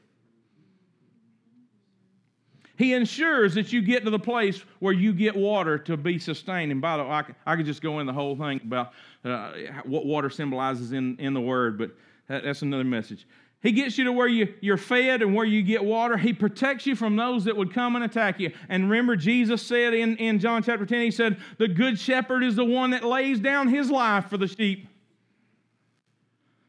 [2.76, 6.72] He ensures that you get to the place where you get water to be sustained.
[6.72, 8.92] And by the way, I, I could just go in the whole thing about
[9.24, 9.52] uh,
[9.84, 11.92] what water symbolizes in, in the Word, but
[12.28, 13.26] that, that's another message.
[13.62, 16.16] He gets you to where you, you're fed and where you get water.
[16.16, 18.52] He protects you from those that would come and attack you.
[18.68, 22.56] And remember, Jesus said in, in John chapter 10, He said, The good shepherd is
[22.56, 24.86] the one that lays down his life for the sheep.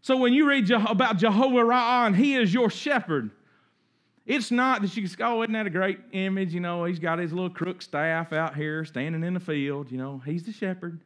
[0.02, 3.30] So when you read about Jehovah Ra'ah and He is your shepherd,
[4.28, 6.54] it's not that you can oh, isn't that a great image?
[6.54, 9.90] You know, he's got his little crook staff out here standing in the field.
[9.90, 11.00] You know, he's the shepherd.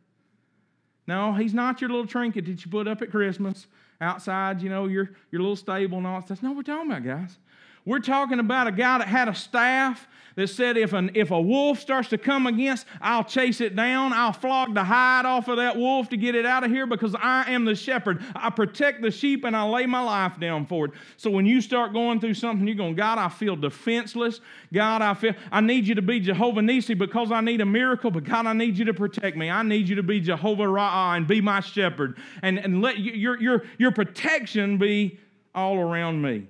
[1.06, 3.68] No, he's not your little trinket that you put up at Christmas
[4.00, 6.42] outside, you know, your, your little stable and all that stuff.
[6.42, 7.38] No, we're talking about, guys.
[7.86, 11.42] We're talking about a guy that had a staff that said if, an, if a
[11.42, 14.14] wolf starts to come against, I'll chase it down.
[14.14, 17.16] I'll flog the hide off of that wolf to get it out of here because
[17.16, 18.24] I am the shepherd.
[18.36, 20.92] I protect the sheep and I lay my life down for it.
[21.18, 24.42] So when you start going through something, you're going, God, I feel defenseless.
[24.74, 28.12] God, I feel, I need you to be Jehovah Nisi because I need a miracle,
[28.12, 29.50] but God, I need you to protect me.
[29.50, 33.40] I need you to be Jehovah Ra'ah and be my shepherd and, and let your,
[33.42, 35.20] your, your protection be
[35.54, 36.48] all around me.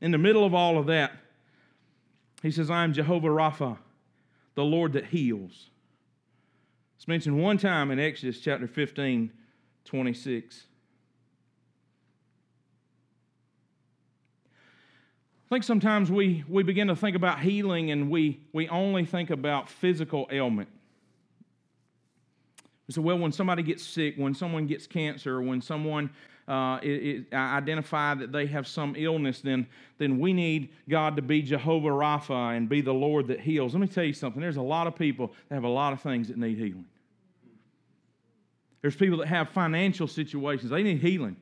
[0.00, 1.12] In the middle of all of that,
[2.42, 3.78] he says, I am Jehovah Rapha,
[4.54, 5.70] the Lord that heals.
[6.96, 9.32] It's mentioned one time in Exodus chapter 15,
[9.84, 10.64] 26.
[15.46, 19.30] I think sometimes we, we begin to think about healing and we, we only think
[19.30, 20.68] about physical ailment.
[22.88, 26.10] We say, well, when somebody gets sick, when someone gets cancer, when someone
[26.48, 29.66] uh, it, it, identify that they have some illness, then,
[29.98, 33.74] then we need God to be Jehovah Rapha and be the Lord that heals.
[33.74, 34.40] Let me tell you something.
[34.40, 36.86] There's a lot of people that have a lot of things that need healing.
[38.82, 41.36] There's people that have financial situations, they need healing.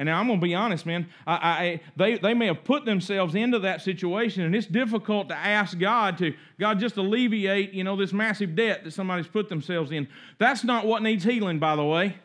[0.00, 1.08] And now I'm going to be honest, man.
[1.26, 5.36] I, I, they, they may have put themselves into that situation, and it's difficult to
[5.36, 9.92] ask God to, God, just alleviate, you know, this massive debt that somebody's put themselves
[9.92, 10.08] in.
[10.38, 12.16] That's not what needs healing, by the way.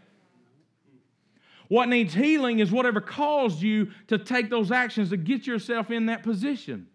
[1.68, 6.08] What needs healing is whatever caused you to take those actions to get yourself in
[6.08, 6.88] that position.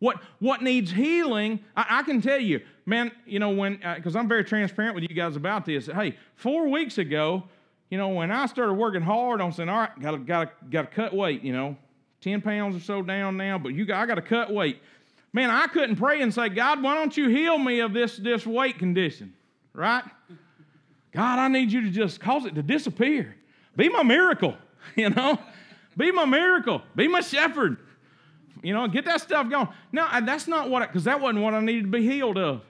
[0.00, 4.18] What, what needs healing, I, I can tell you, man, you know, when, because uh,
[4.18, 5.86] I'm very transparent with you guys about this.
[5.86, 7.42] Hey, four weeks ago,
[7.90, 11.14] you know, when I started working hard on saying, all right, gotta, gotta, gotta cut
[11.14, 11.76] weight, you know,
[12.20, 14.80] 10 pounds or so down now, but you got, I got to cut weight.
[15.32, 18.46] Man, I couldn't pray and say, God, why don't you heal me of this, this
[18.46, 19.34] weight condition,
[19.72, 20.04] right?
[21.12, 23.36] God, I need you to just cause it to disappear.
[23.78, 24.56] Be my miracle,
[24.96, 25.38] you know?
[25.96, 26.82] Be my miracle.
[26.94, 27.78] Be my shepherd.
[28.62, 29.68] You know, get that stuff going.
[29.92, 32.62] No, that's not what, because that wasn't what I needed to be healed of.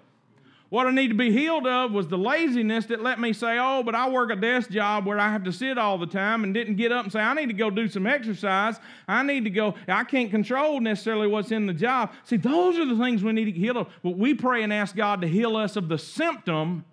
[0.68, 3.82] What I need to be healed of was the laziness that let me say, oh,
[3.82, 6.52] but I work a desk job where I have to sit all the time and
[6.52, 8.78] didn't get up and say, I need to go do some exercise.
[9.08, 12.12] I need to go, I can't control necessarily what's in the job.
[12.24, 13.88] See, those are the things we need to healed of.
[14.02, 16.84] But we pray and ask God to heal us of the symptom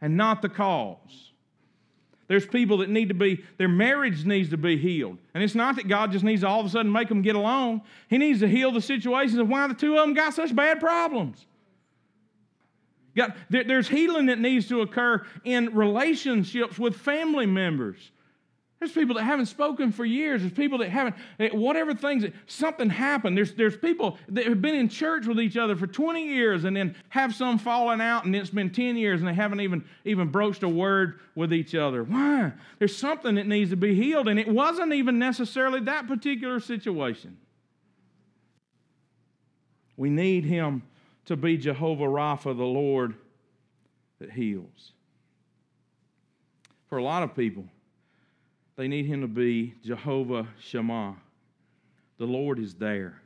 [0.00, 1.27] and not the cause.
[2.28, 5.18] There's people that need to be, their marriage needs to be healed.
[5.32, 7.34] And it's not that God just needs to all of a sudden make them get
[7.34, 7.82] along.
[8.08, 10.78] He needs to heal the situations of why the two of them got such bad
[10.78, 11.46] problems.
[13.16, 18.12] God, there's healing that needs to occur in relationships with family members.
[18.78, 20.40] There's people that haven't spoken for years.
[20.40, 21.16] There's people that haven't,
[21.52, 23.36] whatever things, something happened.
[23.36, 26.76] There's, there's people that have been in church with each other for 20 years and
[26.76, 30.28] then have some falling out and it's been 10 years and they haven't even, even
[30.28, 32.04] broached a word with each other.
[32.04, 32.52] Why?
[32.78, 37.36] There's something that needs to be healed and it wasn't even necessarily that particular situation.
[39.96, 40.84] We need Him
[41.24, 43.16] to be Jehovah Rapha, the Lord
[44.20, 44.92] that heals.
[46.88, 47.64] For a lot of people,
[48.78, 51.16] they need him to be Jehovah Shammah.
[52.16, 53.20] The Lord is there.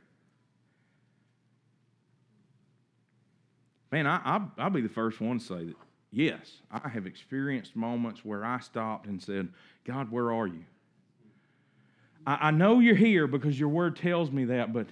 [3.91, 5.75] Man, I, will be the first one to say that,
[6.11, 9.49] yes, I have experienced moments where I stopped and said,
[9.85, 10.65] God, where are you?
[12.25, 14.87] I, I know you're here because your word tells me that, but,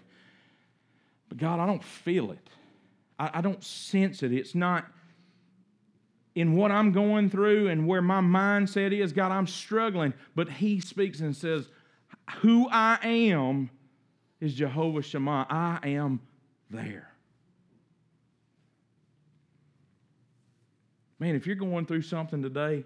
[1.28, 2.48] but God, I don't feel it.
[3.18, 4.32] I, I don't sense it.
[4.32, 4.86] It's not
[6.36, 10.14] in what I'm going through and where my mindset is, God, I'm struggling.
[10.36, 11.68] But He speaks and says,
[12.42, 13.70] Who I am
[14.40, 15.48] is Jehovah Shammah.
[15.50, 16.22] I am
[16.70, 17.12] there.
[21.20, 22.84] Man, if you're going through something today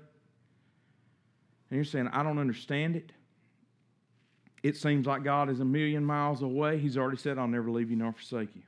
[1.69, 3.13] and you're saying, I don't understand it,
[4.62, 6.79] it seems like God is a million miles away.
[6.79, 8.63] He's already said, I'll never leave you nor forsake you.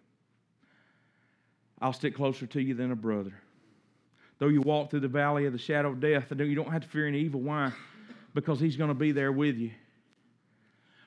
[1.82, 3.34] I'll stick closer to you than a brother.
[4.40, 6.88] Though you walk through the valley of the shadow of death, you don't have to
[6.88, 7.42] fear any evil.
[7.42, 7.72] Why?
[8.34, 9.72] Because He's going to be there with you.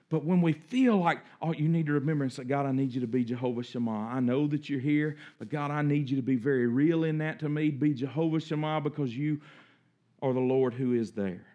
[0.08, 2.92] But when we feel like, oh, you need to remember and say, God, I need
[2.92, 4.08] you to be Jehovah Shammah.
[4.10, 7.18] I know that you're here, but God, I need you to be very real in
[7.18, 7.70] that to me.
[7.70, 9.40] Be Jehovah Shammah because you
[10.20, 11.46] are the Lord who is there.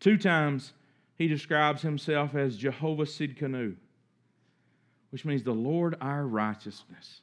[0.00, 0.72] Two times
[1.16, 3.76] he describes himself as Jehovah Sidkenu,
[5.10, 7.20] which means the Lord our righteousness.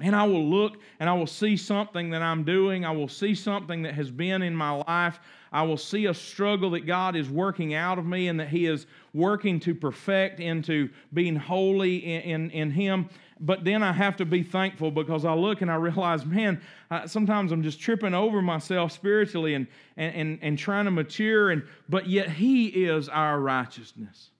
[0.00, 2.86] Man, I will look and I will see something that I'm doing.
[2.86, 5.20] I will see something that has been in my life.
[5.52, 8.64] I will see a struggle that God is working out of me and that He
[8.64, 13.10] is working to perfect into being holy in, in, in Him.
[13.40, 16.62] But then I have to be thankful because I look and I realize, man,
[17.04, 19.66] sometimes I'm just tripping over myself spiritually and,
[19.98, 21.50] and, and, and trying to mature.
[21.50, 24.30] And, but yet He is our righteousness.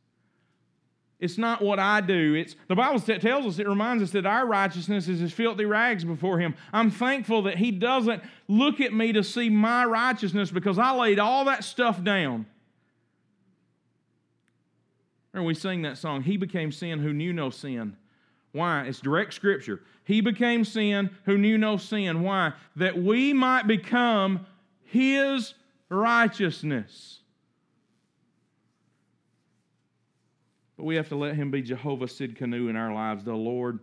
[1.21, 2.35] It's not what I do.
[2.35, 6.03] It's the Bible tells us, it reminds us that our righteousness is as filthy rags
[6.03, 6.55] before Him.
[6.73, 11.19] I'm thankful that He doesn't look at me to see my righteousness because I laid
[11.19, 12.47] all that stuff down.
[15.35, 17.97] And we sing that song, He became sin who knew no sin.
[18.53, 18.85] Why?
[18.87, 19.81] It's direct scripture.
[20.05, 22.23] He became sin who knew no sin.
[22.23, 22.55] Why?
[22.77, 24.47] That we might become
[24.85, 25.55] His
[25.91, 27.20] righteousness.
[30.81, 33.81] But we have to let him be Jehovah Sidkenu in our lives, the Lord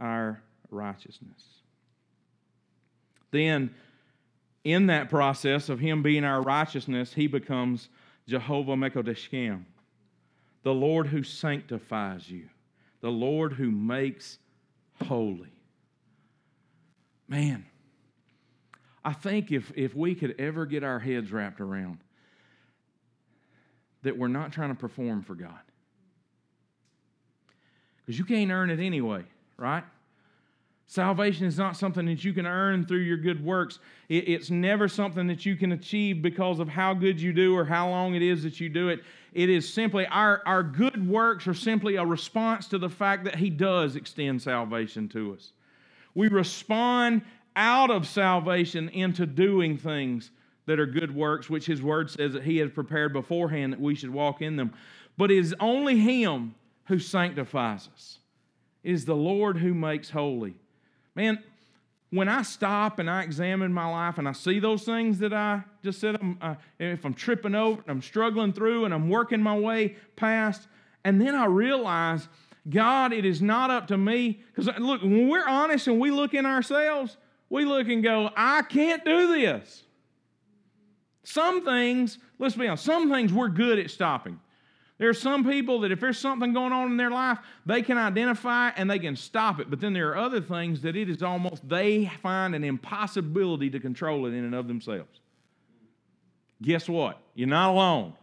[0.00, 1.44] our righteousness.
[3.30, 3.74] Then,
[4.64, 7.90] in that process of him being our righteousness, he becomes
[8.26, 9.64] Jehovah Mekodeshkem,
[10.62, 12.48] the Lord who sanctifies you,
[13.02, 14.38] the Lord who makes
[15.04, 15.52] holy.
[17.28, 17.66] Man,
[19.04, 21.98] I think if, if we could ever get our heads wrapped around
[24.00, 25.60] that we're not trying to perform for God,
[28.08, 29.22] because you can't earn it anyway,
[29.58, 29.84] right?
[30.86, 33.80] Salvation is not something that you can earn through your good works.
[34.08, 37.90] It's never something that you can achieve because of how good you do or how
[37.90, 39.00] long it is that you do it.
[39.34, 43.36] It is simply our, our good works are simply a response to the fact that
[43.36, 45.52] He does extend salvation to us.
[46.14, 47.20] We respond
[47.56, 50.30] out of salvation into doing things
[50.64, 53.94] that are good works, which His Word says that He has prepared beforehand that we
[53.94, 54.72] should walk in them.
[55.18, 56.54] But it is only Him
[56.88, 58.18] who sanctifies us.
[58.82, 60.56] It is the Lord who makes holy.
[61.14, 61.38] Man,
[62.10, 65.62] when I stop and I examine my life and I see those things that I
[65.84, 69.42] just said, I'm, uh, if I'm tripping over and I'm struggling through and I'm working
[69.42, 70.66] my way past,
[71.04, 72.28] and then I realize,
[72.68, 74.40] God, it is not up to me.
[74.48, 77.18] Because uh, look, when we're honest and we look in ourselves,
[77.50, 79.84] we look and go, I can't do this.
[81.24, 84.40] Some things, let's be honest, some things we're good at stopping.
[84.98, 87.96] There are some people that if there's something going on in their life, they can
[87.96, 89.70] identify and they can stop it.
[89.70, 93.78] But then there are other things that it is almost, they find an impossibility to
[93.78, 95.20] control it in and of themselves.
[96.60, 97.20] Guess what?
[97.34, 98.14] You're not alone.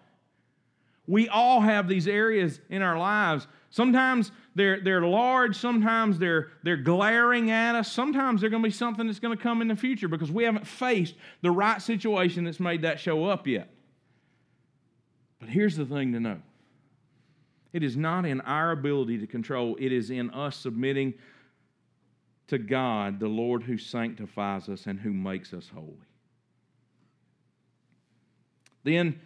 [1.08, 3.48] We all have these areas in our lives.
[3.70, 8.74] Sometimes they're, they're large, sometimes they're, they're glaring at us, sometimes they're going to be
[8.74, 12.44] something that's going to come in the future because we haven't faced the right situation
[12.44, 13.70] that's made that show up yet.
[15.40, 16.42] But here's the thing to know
[17.76, 21.14] it is not in our ability to control, it is in us submitting
[22.48, 25.92] to God, the Lord who sanctifies us and who makes us holy.
[28.86, 29.20] Then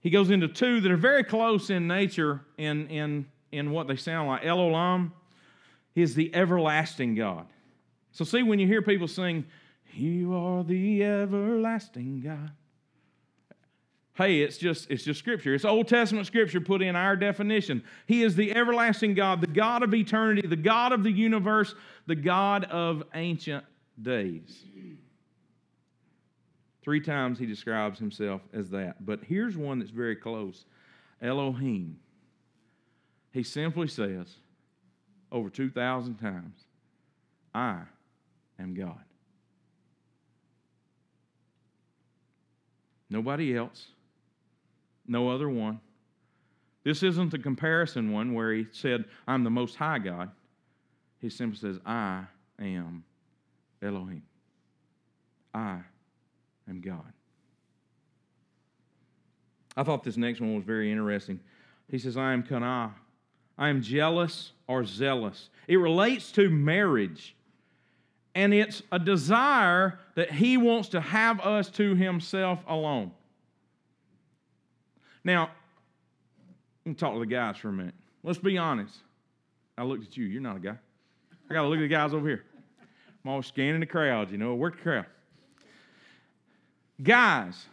[0.00, 3.96] he goes into two that are very close in nature in, in, in what they
[3.96, 4.44] sound like.
[4.44, 5.12] El Olam
[5.94, 7.46] is the everlasting God.
[8.12, 9.46] So, see, when you hear people sing,
[9.94, 12.50] You are the everlasting God.
[14.16, 15.54] Hey, it's just it's just scripture.
[15.54, 17.84] It's Old Testament scripture put in our definition.
[18.06, 21.74] He is the everlasting God, the God of eternity, the God of the universe,
[22.06, 23.64] the God of ancient
[24.00, 24.64] days.
[26.82, 29.04] Three times he describes himself as that.
[29.04, 30.64] But here's one that's very close
[31.20, 31.98] Elohim.
[33.32, 34.36] He simply says
[35.30, 36.56] over 2,000 times,
[37.54, 37.82] I
[38.58, 39.00] am God.
[43.10, 43.88] Nobody else
[45.08, 45.80] no other one.
[46.84, 50.30] This isn't the comparison one where he said, I'm the most high God.
[51.20, 52.24] He simply says, I
[52.60, 53.04] am
[53.82, 54.22] Elohim.
[55.52, 55.80] I
[56.68, 57.12] am God.
[59.76, 61.40] I thought this next one was very interesting.
[61.90, 62.94] He says, I am Kana.
[63.58, 65.50] I am jealous or zealous.
[65.66, 67.34] It relates to marriage.
[68.34, 73.12] And it's a desire that he wants to have us to himself alone.
[75.26, 75.50] Now,
[76.84, 77.96] me talk to the guys for a minute.
[78.22, 78.94] Let's be honest.
[79.76, 80.24] I looked at you.
[80.24, 80.76] You're not a guy.
[81.50, 82.44] I got to look at the guys over here.
[83.24, 85.06] I'm always scanning the crowd, you know, work the crowd.
[87.02, 87.66] Guys,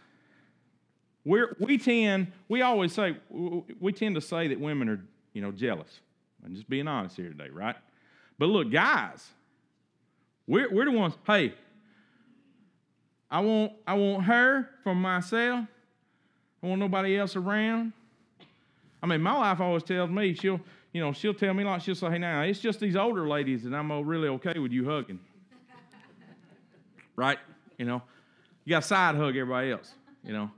[1.24, 5.00] we're, we tend, we always say, we tend to say that women are,
[5.32, 6.00] you know, jealous.
[6.44, 7.76] I'm just being honest here today, right?
[8.36, 9.28] But look, guys,
[10.48, 11.54] we're, we're the ones, hey,
[13.30, 15.68] I want, I want her for myself
[16.64, 17.92] I want nobody else around.
[19.02, 20.60] I mean, my wife always tells me she'll,
[20.94, 23.66] you know, she'll tell me like she'll say, "Hey, now it's just these older ladies
[23.66, 25.20] and I'm uh, really okay with you hugging."
[27.16, 27.38] right?
[27.76, 28.02] You know,
[28.64, 29.92] you got side hug everybody else.
[30.24, 30.50] You know,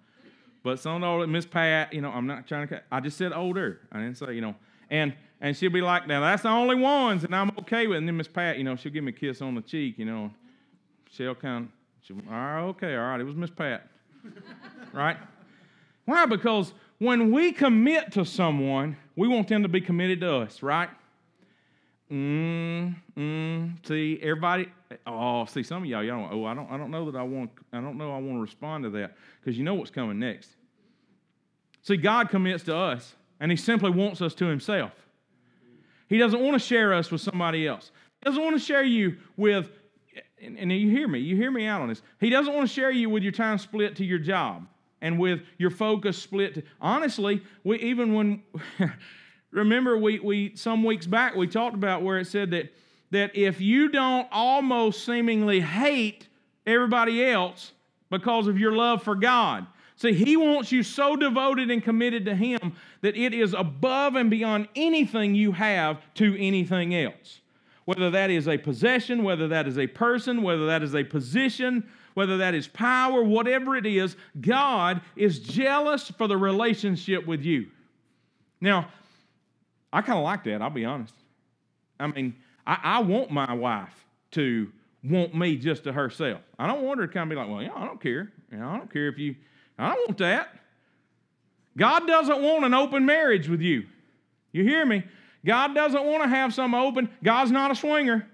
[0.62, 2.80] but some older Miss Pat, you know, I'm not trying to.
[2.92, 3.80] I just said older.
[3.90, 4.54] I didn't say, you know,
[4.88, 8.06] and and she'll be like, "Now that's the only ones and I'm okay with." And
[8.06, 9.98] then Miss Pat, you know, she'll give me a kiss on the cheek.
[9.98, 10.30] You know,
[11.10, 11.70] she'll kind of,
[12.02, 13.88] she'll, all right, okay, all right, it was Miss Pat,
[14.92, 15.16] right?
[16.06, 16.24] Why?
[16.24, 20.88] Because when we commit to someone, we want them to be committed to us, right?
[22.10, 24.68] Mm, mm, see, everybody.
[25.06, 26.28] Oh, see, some of y'all, y'all.
[26.30, 27.50] Oh, I don't, I don't know that I want.
[27.72, 28.12] I don't know.
[28.12, 30.50] I want to respond to that because you know what's coming next.
[31.82, 34.92] See, God commits to us, and He simply wants us to Himself.
[36.08, 37.90] He doesn't want to share us with somebody else.
[38.20, 39.70] He doesn't want to share you with.
[40.40, 41.18] And, and you hear me.
[41.18, 42.02] You hear me out on this.
[42.20, 44.66] He doesn't want to share you with your time split to your job
[45.00, 46.64] and with your focus split.
[46.80, 48.42] Honestly, we even when
[49.50, 52.72] remember we, we some weeks back we talked about where it said that
[53.10, 56.28] that if you don't almost seemingly hate
[56.66, 57.72] everybody else
[58.10, 59.66] because of your love for God.
[59.96, 64.28] See, he wants you so devoted and committed to him that it is above and
[64.28, 67.40] beyond anything you have to anything else.
[67.86, 71.88] Whether that is a possession, whether that is a person, whether that is a position,
[72.16, 77.66] whether that is power, whatever it is, God is jealous for the relationship with you.
[78.58, 78.88] Now,
[79.92, 81.12] I kind of like that, I'll be honest.
[82.00, 82.34] I mean,
[82.66, 83.92] I, I, want my wife
[84.30, 84.72] to
[85.04, 86.40] want me just to herself.
[86.58, 88.32] I don't want her to kind of be like, well, yeah, I don't care.
[88.50, 89.36] I don't care if you,
[89.78, 90.58] I don't want that.
[91.76, 93.84] God doesn't want an open marriage with you.
[94.52, 95.04] You hear me?
[95.44, 97.10] God doesn't want to have some open.
[97.22, 98.26] God's not a swinger.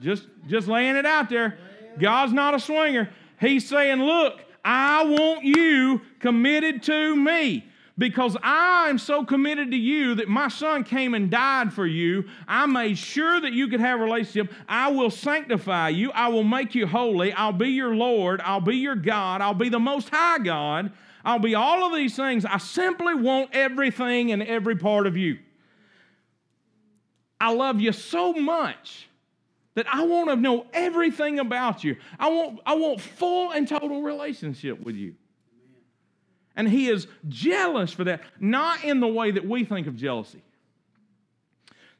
[0.00, 1.58] Just, just laying it out there.
[1.98, 3.10] God's not a swinger.
[3.40, 7.64] He's saying, Look, I want you committed to me.
[7.98, 12.24] because I am so committed to you that my son came and died for you.
[12.46, 14.52] I made sure that you could have a relationship.
[14.68, 16.12] I will sanctify you.
[16.12, 17.32] I will make you holy.
[17.32, 18.42] I'll be your Lord.
[18.42, 19.40] I'll be your God.
[19.40, 20.92] I'll be the most high God.
[21.24, 22.44] I'll be all of these things.
[22.44, 25.38] I simply want everything and every part of you.
[27.40, 29.05] I love you so much
[29.76, 31.96] that I want to know everything about you.
[32.18, 35.14] I want, I want full and total relationship with you.
[36.56, 40.42] And he is jealous for that, not in the way that we think of jealousy.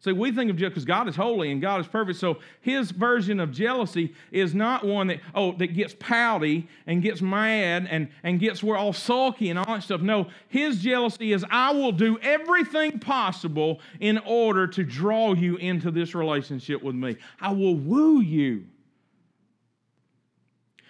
[0.01, 2.19] See, we think of jealousy because God is holy and God is perfect.
[2.19, 7.23] So his version of jealousy is not one that, oh, that gets pouty and gets
[7.23, 10.03] mad and, and gets we're all sulky and all that stuff.
[10.03, 15.91] No, his jealousy is I will do everything possible in order to draw you into
[15.91, 17.17] this relationship with me.
[17.41, 18.67] I will woo you.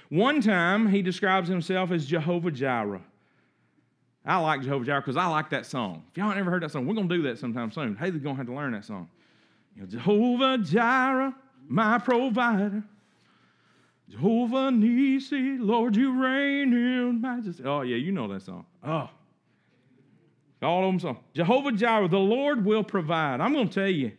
[0.09, 3.03] One time he describes himself as Jehovah Jireh.
[4.27, 6.03] I like Jehovah Jireh because I like that song.
[6.11, 7.95] If y'all never heard that song, we're to do that sometime soon.
[7.95, 9.09] Haley's to have to learn that song.
[9.77, 11.35] You know, Jehovah Jireh,
[11.69, 12.83] my provider.
[14.09, 17.65] Jehovah Nisi, Lord, you reign in majesty.
[17.65, 18.67] Oh, yeah, you know that song.
[18.85, 19.09] Oh.
[20.63, 21.19] All of them songs.
[21.35, 23.41] Jehovah Jireh, the Lord will provide.
[23.41, 24.13] I'm to tell you,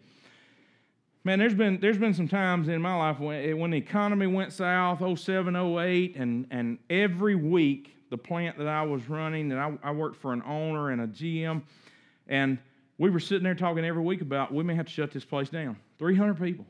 [1.23, 4.53] man, there's been, there's been some times in my life when, when the economy went
[4.53, 9.77] south, 07, 08, and, and every week the plant that I was running, and I,
[9.83, 11.61] I worked for an owner and a GM,
[12.27, 12.57] and
[12.97, 15.49] we were sitting there talking every week about we may have to shut this place
[15.49, 15.77] down.
[15.99, 16.65] 300 people.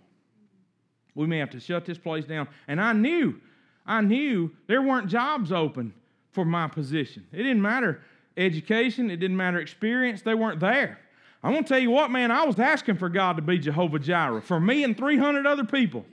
[1.16, 2.48] We may have to shut this place down.
[2.68, 3.40] And I knew,
[3.86, 5.94] I knew there weren't jobs open
[6.32, 7.26] for my position.
[7.32, 8.02] It didn't matter
[8.36, 11.00] education, it didn't matter experience, they weren't there.
[11.44, 14.00] I'm going to tell you what, man, I was asking for God to be Jehovah
[14.00, 16.06] Jireh for me and 300 other people.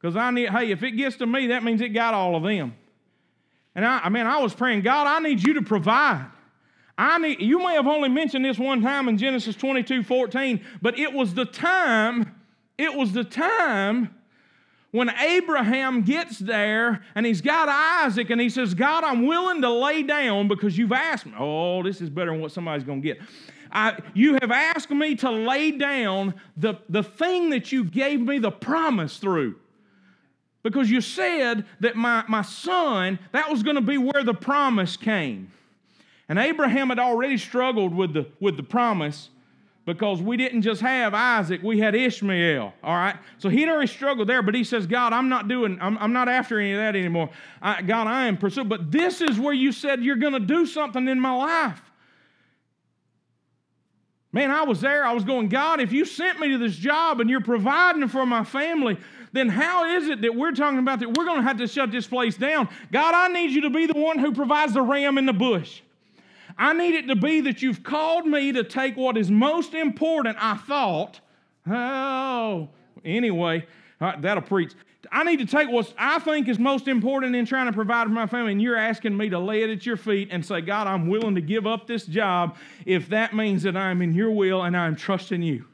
[0.00, 2.44] Because I need, hey, if it gets to me, that means it got all of
[2.44, 2.74] them.
[3.78, 6.26] And I, I mean, I was praying, God, I need you to provide.
[6.98, 10.98] I need, you may have only mentioned this one time in Genesis 22 14, but
[10.98, 12.34] it was the time,
[12.76, 14.12] it was the time
[14.90, 19.70] when Abraham gets there and he's got Isaac and he says, God, I'm willing to
[19.70, 21.34] lay down because you've asked me.
[21.38, 23.20] Oh, this is better than what somebody's going to get.
[23.70, 28.40] I, you have asked me to lay down the, the thing that you gave me
[28.40, 29.54] the promise through.
[30.62, 34.96] Because you said that my, my son, that was going to be where the promise
[34.96, 35.52] came.
[36.28, 39.30] And Abraham had already struggled with the, with the promise
[39.86, 42.74] because we didn't just have Isaac, we had Ishmael.
[42.82, 43.16] All right?
[43.38, 46.28] So he'd already struggled there, but he says, God, I'm not doing, I'm, I'm not
[46.28, 47.30] after any of that anymore.
[47.62, 48.68] I, God, I am pursuing.
[48.68, 51.80] But this is where you said you're going to do something in my life.
[54.30, 55.06] Man, I was there.
[55.06, 58.26] I was going, God, if you sent me to this job and you're providing for
[58.26, 58.98] my family,
[59.32, 61.90] then how is it that we're talking about that we're going to have to shut
[61.90, 62.68] this place down?
[62.92, 65.82] God, I need you to be the one who provides the ram in the bush.
[66.56, 70.36] I need it to be that you've called me to take what is most important,
[70.40, 71.20] I thought.
[71.66, 72.68] Oh,
[73.04, 73.66] anyway,
[74.00, 74.72] uh, that'll preach.
[75.12, 78.12] I need to take what I think is most important in trying to provide for
[78.12, 80.86] my family, and you're asking me to lay it at your feet and say, God,
[80.86, 84.62] I'm willing to give up this job if that means that I'm in your will
[84.62, 85.66] and I'm trusting you.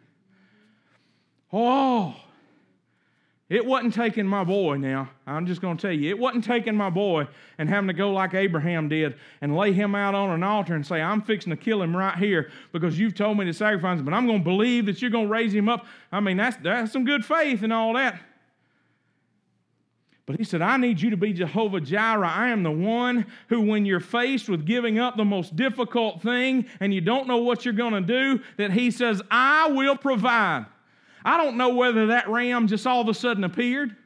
[1.53, 2.15] Oh,
[3.51, 5.11] it wasn't taking my boy now.
[5.27, 7.29] I'm just going to tell you, it wasn't taking my boy
[7.59, 10.87] and having to go like Abraham did and lay him out on an altar and
[10.87, 14.07] say, I'm fixing to kill him right here because you've told me to sacrifice him,
[14.07, 15.85] but I'm going to believe that you're going to raise him up.
[16.11, 18.19] I mean, that's, that's some good faith and all that.
[20.27, 22.27] But he said, I need you to be Jehovah Jireh.
[22.27, 26.65] I am the one who, when you're faced with giving up the most difficult thing
[26.81, 30.65] and you don't know what you're going to do, that he says, I will provide.
[31.25, 33.97] I don't know whether that ram just all of a sudden appeared.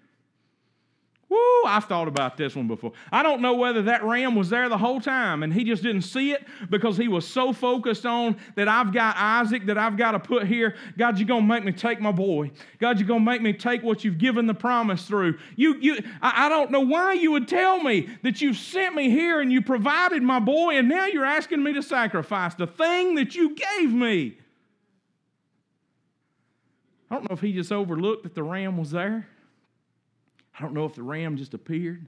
[1.29, 2.93] Woo, I've thought about this one before.
[3.12, 6.03] I don't know whether that ram was there the whole time and he just didn't
[6.03, 10.12] see it because he was so focused on that I've got Isaac that I've got
[10.12, 10.77] to put here.
[10.97, 12.51] God, you're going to make me take my boy.
[12.79, 15.39] God, you're going to make me take what you've given the promise through.
[15.55, 19.11] You, you, I, I don't know why you would tell me that you've sent me
[19.11, 23.16] here and you provided my boy and now you're asking me to sacrifice the thing
[23.16, 24.39] that you gave me.
[27.11, 29.27] I don't know if he just overlooked that the ram was there.
[30.59, 32.07] I don't know if the ram just appeared.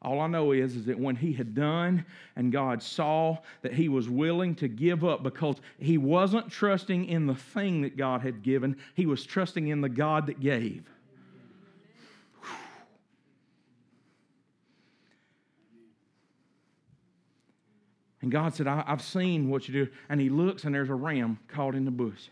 [0.00, 2.04] All I know is, is that when he had done
[2.34, 7.26] and God saw that he was willing to give up because he wasn't trusting in
[7.26, 10.82] the thing that God had given, he was trusting in the God that gave.
[18.22, 19.90] And God said, I've seen what you do.
[20.08, 22.28] And he looks and there's a ram caught in the bush.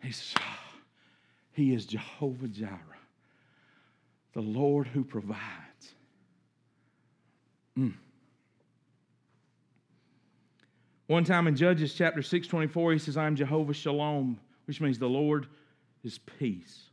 [0.00, 0.61] He says, oh,
[1.52, 2.78] he is Jehovah Jireh,
[4.32, 5.40] the Lord who provides.
[7.78, 7.94] Mm.
[11.06, 14.98] One time in Judges chapter 6, 24, he says, I am Jehovah Shalom, which means
[14.98, 15.46] the Lord
[16.02, 16.84] is peace.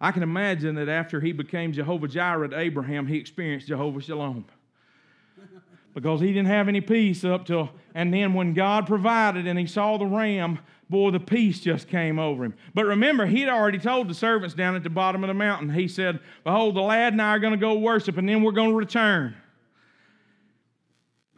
[0.00, 4.44] I can imagine that after he became Jehovah Jireh to Abraham, he experienced Jehovah Shalom.
[5.94, 9.66] Because he didn't have any peace up till, and then when God provided and he
[9.66, 10.58] saw the ram,
[10.92, 12.54] boy, the peace just came over him.
[12.74, 15.88] But remember, he'd already told the servants down at the bottom of the mountain, he
[15.88, 18.70] said, Behold, the lad and I are going to go worship, and then we're going
[18.70, 19.34] to return.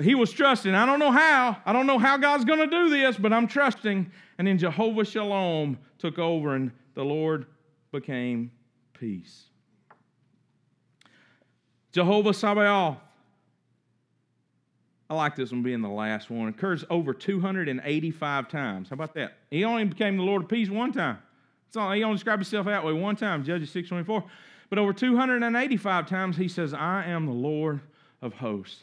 [0.02, 0.74] He was trusting.
[0.74, 1.56] I don't know how.
[1.64, 4.10] I don't know how God's going to do this, but I'm trusting.
[4.38, 7.46] And then Jehovah Shalom took over, and the Lord
[7.92, 8.50] became
[8.92, 9.44] peace.
[11.92, 12.98] Jehovah Sabaoth.
[15.08, 16.48] I like this one being the last one.
[16.48, 18.88] It occurs over 285 times.
[18.88, 19.36] How about that?
[19.50, 21.18] He only became the Lord of peace one time.
[21.76, 21.92] All.
[21.92, 24.24] He only described himself that way one time, Judges 6.24.
[24.70, 27.80] But over 285 times he says, I am the Lord
[28.22, 28.82] of hosts.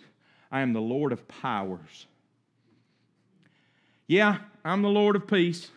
[0.52, 2.08] I am the Lord of powers.
[4.08, 5.70] Yeah, I'm the Lord of peace.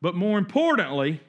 [0.00, 1.20] But more importantly,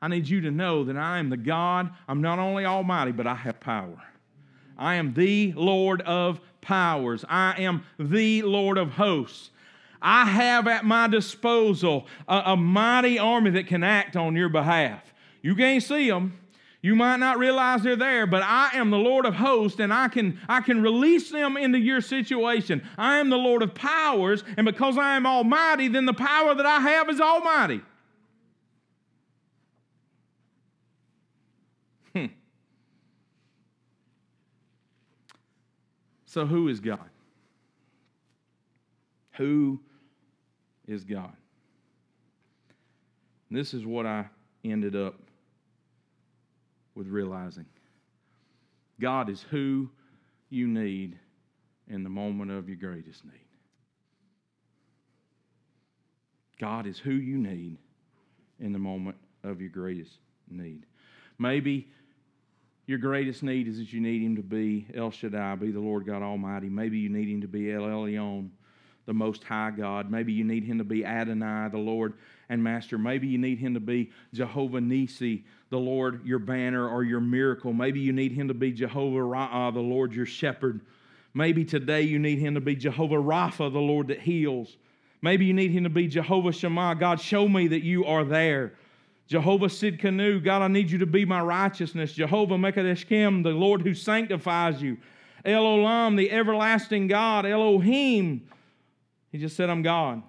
[0.00, 1.90] I need you to know that I am the God.
[2.06, 4.00] I'm not only almighty, but I have power.
[4.76, 7.24] I am the Lord of powers.
[7.28, 9.50] I am the Lord of hosts.
[10.00, 15.02] I have at my disposal a, a mighty army that can act on your behalf.
[15.42, 16.38] You can't see them.
[16.80, 20.06] You might not realize they're there, but I am the Lord of hosts and I
[20.06, 22.86] can, I can release them into your situation.
[22.96, 26.66] I am the Lord of powers, and because I am almighty, then the power that
[26.66, 27.82] I have is almighty.
[36.28, 37.08] So, who is God?
[39.38, 39.80] Who
[40.86, 41.32] is God?
[43.50, 44.26] This is what I
[44.62, 45.14] ended up
[46.94, 47.64] with realizing
[49.00, 49.88] God is who
[50.50, 51.18] you need
[51.88, 53.32] in the moment of your greatest need.
[56.60, 57.78] God is who you need
[58.60, 60.18] in the moment of your greatest
[60.50, 60.84] need.
[61.38, 61.88] Maybe
[62.88, 66.06] your greatest need is that you need Him to be El Shaddai, be the Lord
[66.06, 66.70] God Almighty.
[66.70, 68.48] Maybe you need Him to be El Elyon,
[69.04, 70.10] the Most High God.
[70.10, 72.14] Maybe you need Him to be Adonai, the Lord
[72.48, 72.96] and Master.
[72.96, 77.74] Maybe you need Him to be Jehovah Nisi, the Lord your banner or your miracle.
[77.74, 80.80] Maybe you need Him to be Jehovah Ra'ah, the Lord your shepherd.
[81.34, 84.78] Maybe today you need Him to be Jehovah Rapha, the Lord that heals.
[85.20, 86.96] Maybe you need Him to be Jehovah Shammah.
[86.98, 88.72] God, show me that you are there.
[89.28, 92.14] Jehovah Sidkenu, God, I need you to be my righteousness.
[92.14, 94.96] Jehovah Mekadeshkim, the Lord who sanctifies you.
[95.44, 97.44] El Olam, the everlasting God.
[97.44, 98.48] Elohim,
[99.30, 100.22] he just said, I'm God.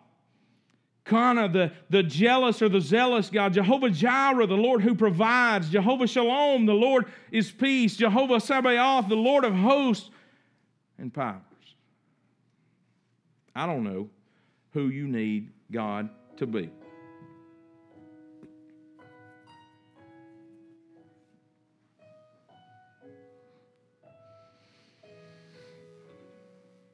[1.05, 3.53] Kana, the, the jealous or the zealous God.
[3.53, 5.69] Jehovah Jireh, the Lord who provides.
[5.69, 7.95] Jehovah Shalom, the Lord is peace.
[7.95, 10.09] Jehovah Sabaoth, the Lord of hosts
[10.97, 11.41] and powers.
[13.55, 14.09] I don't know
[14.73, 16.69] who you need God to be.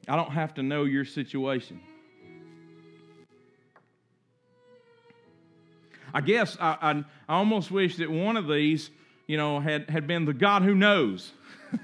[0.08, 1.80] I don't have to know your situation.
[6.14, 8.90] I guess I, I, I, almost wish that one of these,
[9.26, 11.32] you know, had, had been the God who knows.
[11.72, 11.78] you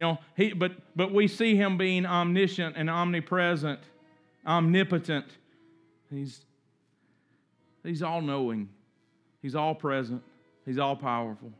[0.00, 3.78] know, he, but, but we see him being omniscient and omnipresent,
[4.44, 5.26] omnipotent.
[6.10, 6.40] He's,
[7.84, 8.68] he's all knowing,
[9.42, 10.22] he's all present,
[10.64, 11.52] he's all powerful.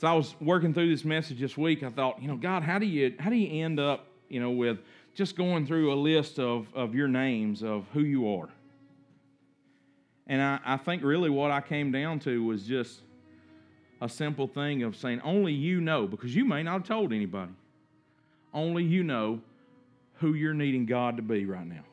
[0.00, 1.82] So I was working through this message this week.
[1.82, 4.50] I thought, you know, God, how do you how do you end up, you know,
[4.50, 4.78] with
[5.14, 8.48] just going through a list of, of your names of who you are?
[10.26, 13.00] And I, I think really what I came down to was just
[14.00, 17.52] a simple thing of saying, only you know, because you may not have told anybody.
[18.54, 19.42] Only you know
[20.14, 21.84] who you're needing God to be right now.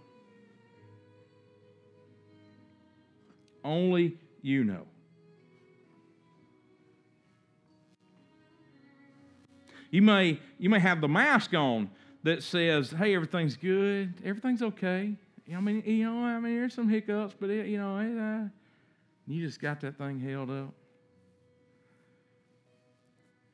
[3.65, 4.85] Only you know.
[9.89, 11.89] You may, you may have the mask on
[12.23, 15.15] that says, hey, everything's good, everything's okay.
[15.53, 18.49] I mean, you know, I mean, there's some hiccups, but, it, you know, it, uh,
[19.27, 20.73] you just got that thing held up.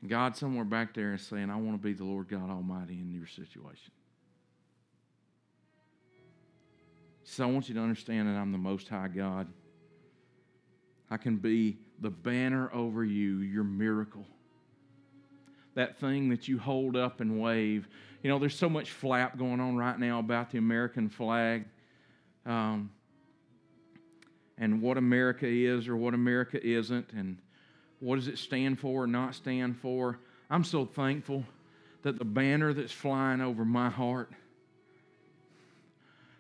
[0.06, 3.12] God somewhere back there is saying, I want to be the Lord God Almighty in
[3.12, 3.92] your situation.
[7.24, 9.48] So I want you to understand that I'm the Most High God.
[11.10, 14.26] I can be the banner over you, your miracle
[15.76, 17.88] that thing that you hold up and wave.
[18.22, 21.66] You know, there's so much flap going on right now about the American flag
[22.46, 22.92] um,
[24.58, 27.38] and what America is or what America isn't and
[28.00, 30.20] what does it stand for or not stand for.
[30.50, 31.44] I'm so thankful
[32.04, 34.30] that the banner that's flying over my heart,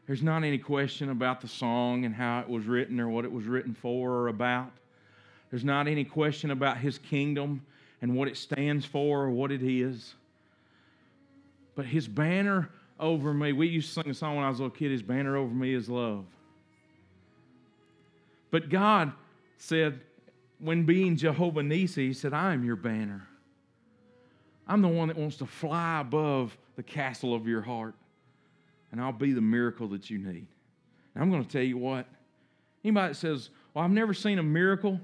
[0.05, 3.31] there's not any question about the song and how it was written or what it
[3.31, 4.71] was written for or about.
[5.49, 7.65] There's not any question about his kingdom
[8.03, 10.13] and what it stands for or what it is.
[11.73, 14.63] But his banner over me, we used to sing a song when I was a
[14.63, 16.25] little kid, his banner over me is love.
[18.51, 19.13] But God
[19.57, 20.01] said,
[20.59, 23.25] when being Jehovah Nissi, he said, I am your banner.
[24.67, 27.95] I'm the one that wants to fly above the castle of your heart,
[28.91, 30.47] and I'll be the miracle that you need.
[31.15, 32.05] And I'm going to tell you what.
[32.83, 34.99] Anybody that says, Well, I've never seen a miracle,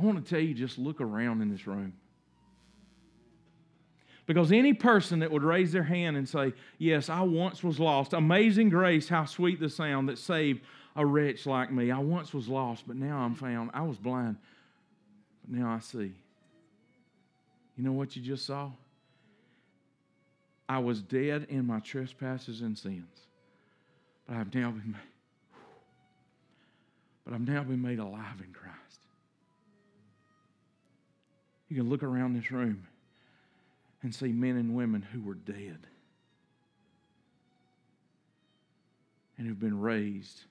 [0.00, 1.92] I want to tell you just look around in this room.
[4.24, 8.12] Because any person that would raise their hand and say, Yes, I once was lost,
[8.12, 10.62] amazing grace, how sweet the sound that saved
[10.96, 11.90] a wretch like me.
[11.90, 13.70] I once was lost, but now I'm found.
[13.74, 14.36] I was blind,
[15.44, 16.12] but now I see.
[17.76, 18.70] You know what you just saw?
[20.68, 23.26] I was dead in my trespasses and sins,
[24.26, 25.00] but I've now been made,
[27.24, 28.69] but I've now been made alive in Christ.
[31.70, 32.82] You can look around this room
[34.02, 35.78] and see men and women who were dead
[39.38, 40.42] and who've been raised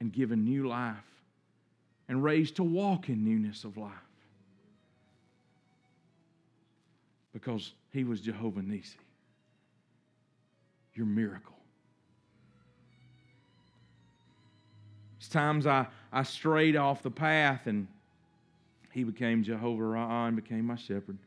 [0.00, 0.96] and given new life
[2.08, 3.90] and raised to walk in newness of life.
[7.32, 8.94] Because he was Jehovah Nissi,
[10.94, 11.56] your miracle.
[15.18, 17.88] It's times I, I strayed off the path and
[18.92, 21.18] he became Jehovah Ra'ah and became my shepherd.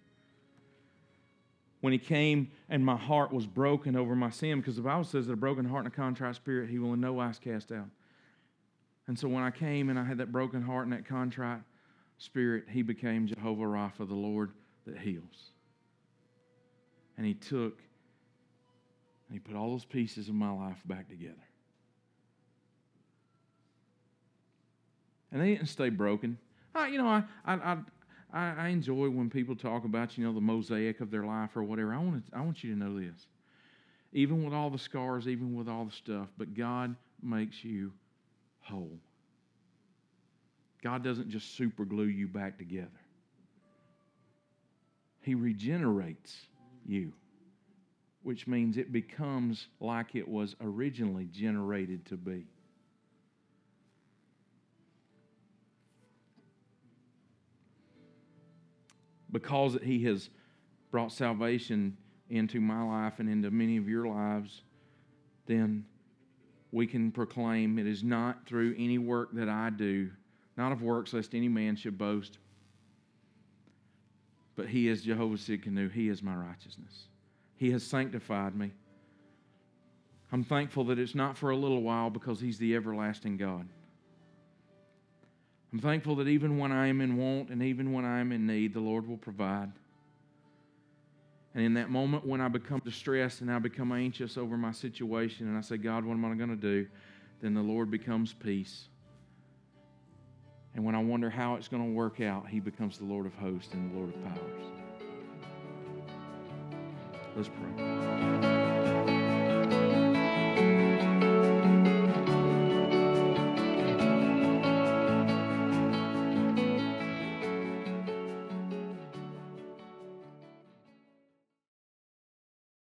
[1.81, 5.27] When he came and my heart was broken over my sin, because the Bible says
[5.27, 7.87] that a broken heart and a contrite spirit he will in no wise cast out.
[9.07, 11.61] And so when I came and I had that broken heart and that contrite
[12.17, 14.51] spirit, he became Jehovah Rapha, the Lord
[14.85, 15.51] that heals.
[17.17, 17.81] And he took
[19.27, 21.33] and he put all those pieces of my life back together.
[25.31, 26.37] And they didn't stay broken.
[26.83, 27.77] You know, I, I,
[28.33, 31.63] I, I enjoy when people talk about, you know, the mosaic of their life or
[31.63, 31.93] whatever.
[31.93, 33.27] I want, to, I want you to know this.
[34.11, 37.91] Even with all the scars, even with all the stuff, but God makes you
[38.61, 38.97] whole.
[40.83, 42.87] God doesn't just super glue you back together,
[45.21, 46.35] He regenerates
[46.85, 47.11] you,
[48.23, 52.45] which means it becomes like it was originally generated to be.
[59.35, 60.29] Because He has
[60.91, 61.97] brought salvation
[62.29, 64.61] into my life and into many of your lives,
[65.45, 65.83] then
[66.71, 70.09] we can proclaim it is not through any work that I do,
[70.55, 72.37] not of works, lest any man should boast.
[74.55, 75.91] But he is Jehovah Tsidkenu.
[75.91, 77.07] He is my righteousness.
[77.57, 78.71] He has sanctified me.
[80.31, 83.67] I'm thankful that it's not for a little while because he's the everlasting God.
[85.75, 88.47] I'm thankful that even when I am in want and even when I am in
[88.47, 89.73] need, the Lord will provide.
[91.53, 95.49] And in that moment when I become distressed and I become anxious over my situation
[95.49, 96.87] and I say, God, what am I going to do?
[97.41, 98.85] Then the Lord becomes peace.
[100.75, 103.33] And when I wonder how it's going to work out, He becomes the Lord of
[103.33, 104.63] hosts and the Lord of powers.
[107.35, 108.24] Let's pray.